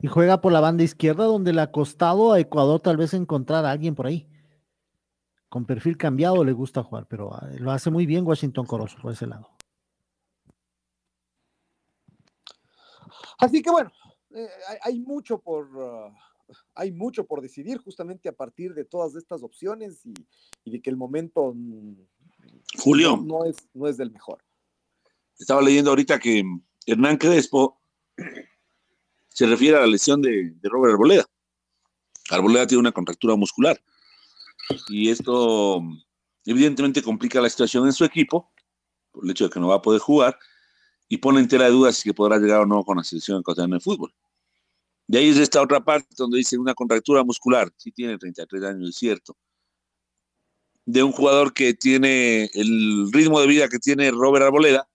[0.00, 3.64] Y juega por la banda izquierda, donde le ha costado a Ecuador tal vez encontrar
[3.64, 4.28] a alguien por ahí.
[5.48, 9.12] Con perfil cambiado le gusta jugar, pero ah, lo hace muy bien Washington Corozo por
[9.12, 9.50] ese lado.
[13.38, 13.92] Así que bueno,
[14.30, 14.48] eh,
[14.82, 16.10] hay, mucho por, ah,
[16.74, 20.96] hay mucho por decidir justamente a partir de todas estas opciones y, de que el
[20.96, 21.94] momento mm,
[22.78, 24.42] Julio no, es, no es del mejor.
[25.38, 26.44] Estaba leyendo ahorita que
[26.86, 27.80] Hernán Crespo
[29.28, 31.26] se refiere a la lesión de, Robert Arboleda.
[32.30, 33.82] Arboleda tiene una contractura muscular
[34.88, 35.82] y esto
[36.44, 38.52] evidentemente complica la situación en su equipo
[39.10, 40.38] por el hecho de que no va a poder jugar
[41.08, 43.40] y pone en tela de dudas si que podrá llegar o no con la selección
[43.40, 44.14] ecuatoriana de fútbol.
[45.06, 48.88] De ahí es esta otra parte donde dice una contractura muscular, sí tiene 33 años,
[48.88, 49.36] es cierto,
[50.84, 54.88] de un jugador que tiene el ritmo de vida que tiene Robert Arboleda,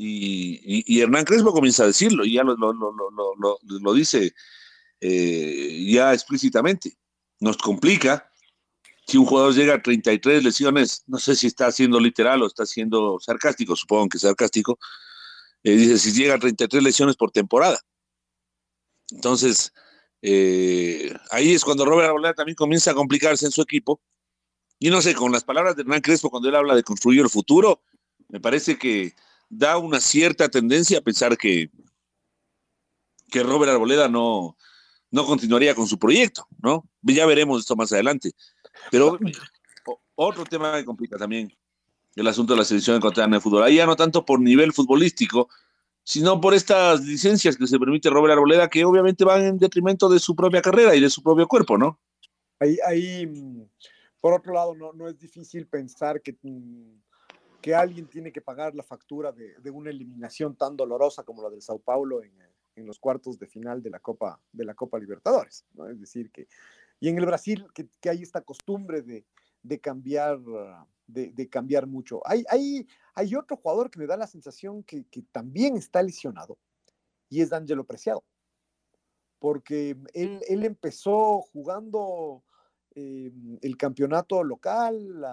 [0.00, 4.32] y, Hernán Crespo comienza a decirlo, y ya lo, lo, dice
[5.00, 6.96] eh, ya explícitamente.
[7.40, 8.30] Nos complica
[9.06, 12.66] si un jugador llega a 33 lesiones, no sé si está siendo literal o está
[12.66, 14.78] siendo sarcástico, supongo que sarcástico,
[15.64, 17.80] eh, dice si llega a 33 lesiones por temporada.
[19.10, 19.72] Entonces,
[20.22, 24.00] eh, ahí es cuando Robert Arboleda también comienza a complicarse en su equipo.
[24.78, 27.30] Y no sé, con las palabras de Hernán Crespo, cuando él habla de construir el
[27.30, 27.82] futuro,
[28.28, 29.14] me parece que
[29.48, 31.70] da una cierta tendencia a pensar que,
[33.30, 34.56] que Robert Arboleda no,
[35.10, 36.84] no continuaría con su proyecto, ¿no?
[37.02, 38.32] Ya veremos esto más adelante.
[38.90, 39.18] Pero
[40.14, 41.52] otro tema que complica también
[42.14, 43.62] el asunto de la selección ecuatoriana de fútbol.
[43.62, 45.48] Ahí ya no tanto por nivel futbolístico,
[46.04, 50.18] sino por estas licencias que se permite Robert Arboleda, que obviamente van en detrimento de
[50.18, 52.00] su propia carrera y de su propio cuerpo, ¿no?
[52.60, 53.30] Ahí, ahí
[54.20, 57.00] por otro lado, no, no es difícil pensar que, mm,
[57.60, 61.50] que alguien tiene que pagar la factura de, de, una eliminación tan dolorosa como la
[61.50, 62.32] del Sao Paulo en,
[62.76, 65.88] en, los cuartos de final de la Copa, de la Copa Libertadores, ¿no?
[65.88, 66.46] Es decir, que
[67.00, 70.40] y en el Brasil, que, hay esta costumbre de, cambiar,
[71.06, 72.20] de, cambiar mucho.
[72.24, 76.58] Hay, hay, hay, otro jugador que me da la sensación que, también está lesionado,
[77.28, 78.24] y es D'Angelo Preciado.
[79.38, 82.42] Porque él, empezó jugando
[82.94, 83.32] eh,
[83.62, 85.24] el campeonato local,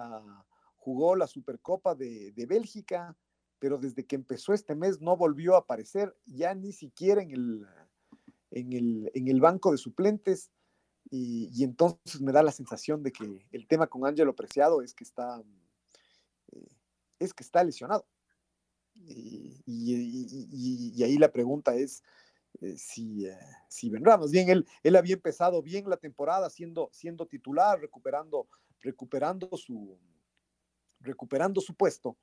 [0.76, 3.16] jugó la Supercopa de, Bélgica,
[3.58, 7.66] pero desde que empezó este mes no volvió a aparecer ya ni siquiera en el,
[8.50, 10.50] en el, en el banco de suplentes
[11.10, 15.04] y, entonces me da la sensación de que el tema con Ángelo Preciado es que
[15.04, 15.42] está,
[16.52, 16.68] eh,
[17.18, 18.06] es que está lesionado.
[18.94, 22.02] Y, ahí la pregunta es
[22.60, 23.38] eh, si, eh,
[23.68, 24.16] si vendrá.
[24.16, 28.48] Más bien, él, él había empezado bien la temporada siendo, siendo titular, recuperando,
[28.80, 29.98] recuperando, su,
[31.00, 32.16] recuperando su puesto.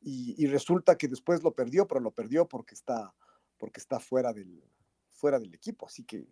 [0.00, 3.12] Y, resulta que después lo perdió, pero lo perdió porque está,
[3.58, 4.62] porque está fuera del,
[5.10, 5.86] fuera del equipo.
[5.86, 6.28] Así que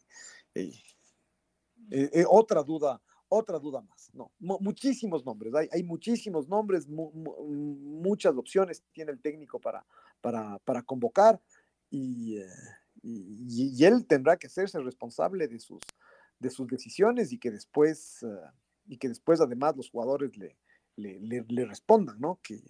[0.54, 0.72] eh,
[1.90, 4.10] eh, otra duda, otra duda más.
[4.14, 9.84] No, muchísimos nombres, hay, hay muchísimos nombres, muchas opciones tiene el técnico para,
[10.20, 11.40] para, para convocar
[11.90, 12.38] y,
[13.06, 15.80] y, él tendrá que hacerse responsable de sus,
[16.38, 18.24] de sus decisiones y que después,
[18.86, 20.56] y que después además los jugadores le,
[20.96, 22.40] le, le, respondan, ¿no?
[22.42, 22.60] Que,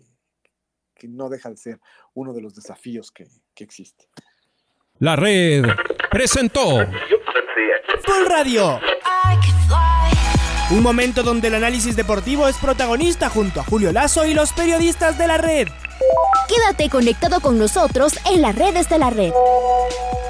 [0.95, 1.81] que no deja de ser
[2.15, 4.09] uno de los desafíos que, que existe.
[4.99, 5.65] La red
[6.11, 6.87] presentó
[8.05, 8.81] Full Radio.
[10.71, 15.17] Un momento donde el análisis deportivo es protagonista junto a Julio Lazo y los periodistas
[15.17, 15.69] de la red.
[16.49, 19.33] Quédate conectado con nosotros en las redes de la red.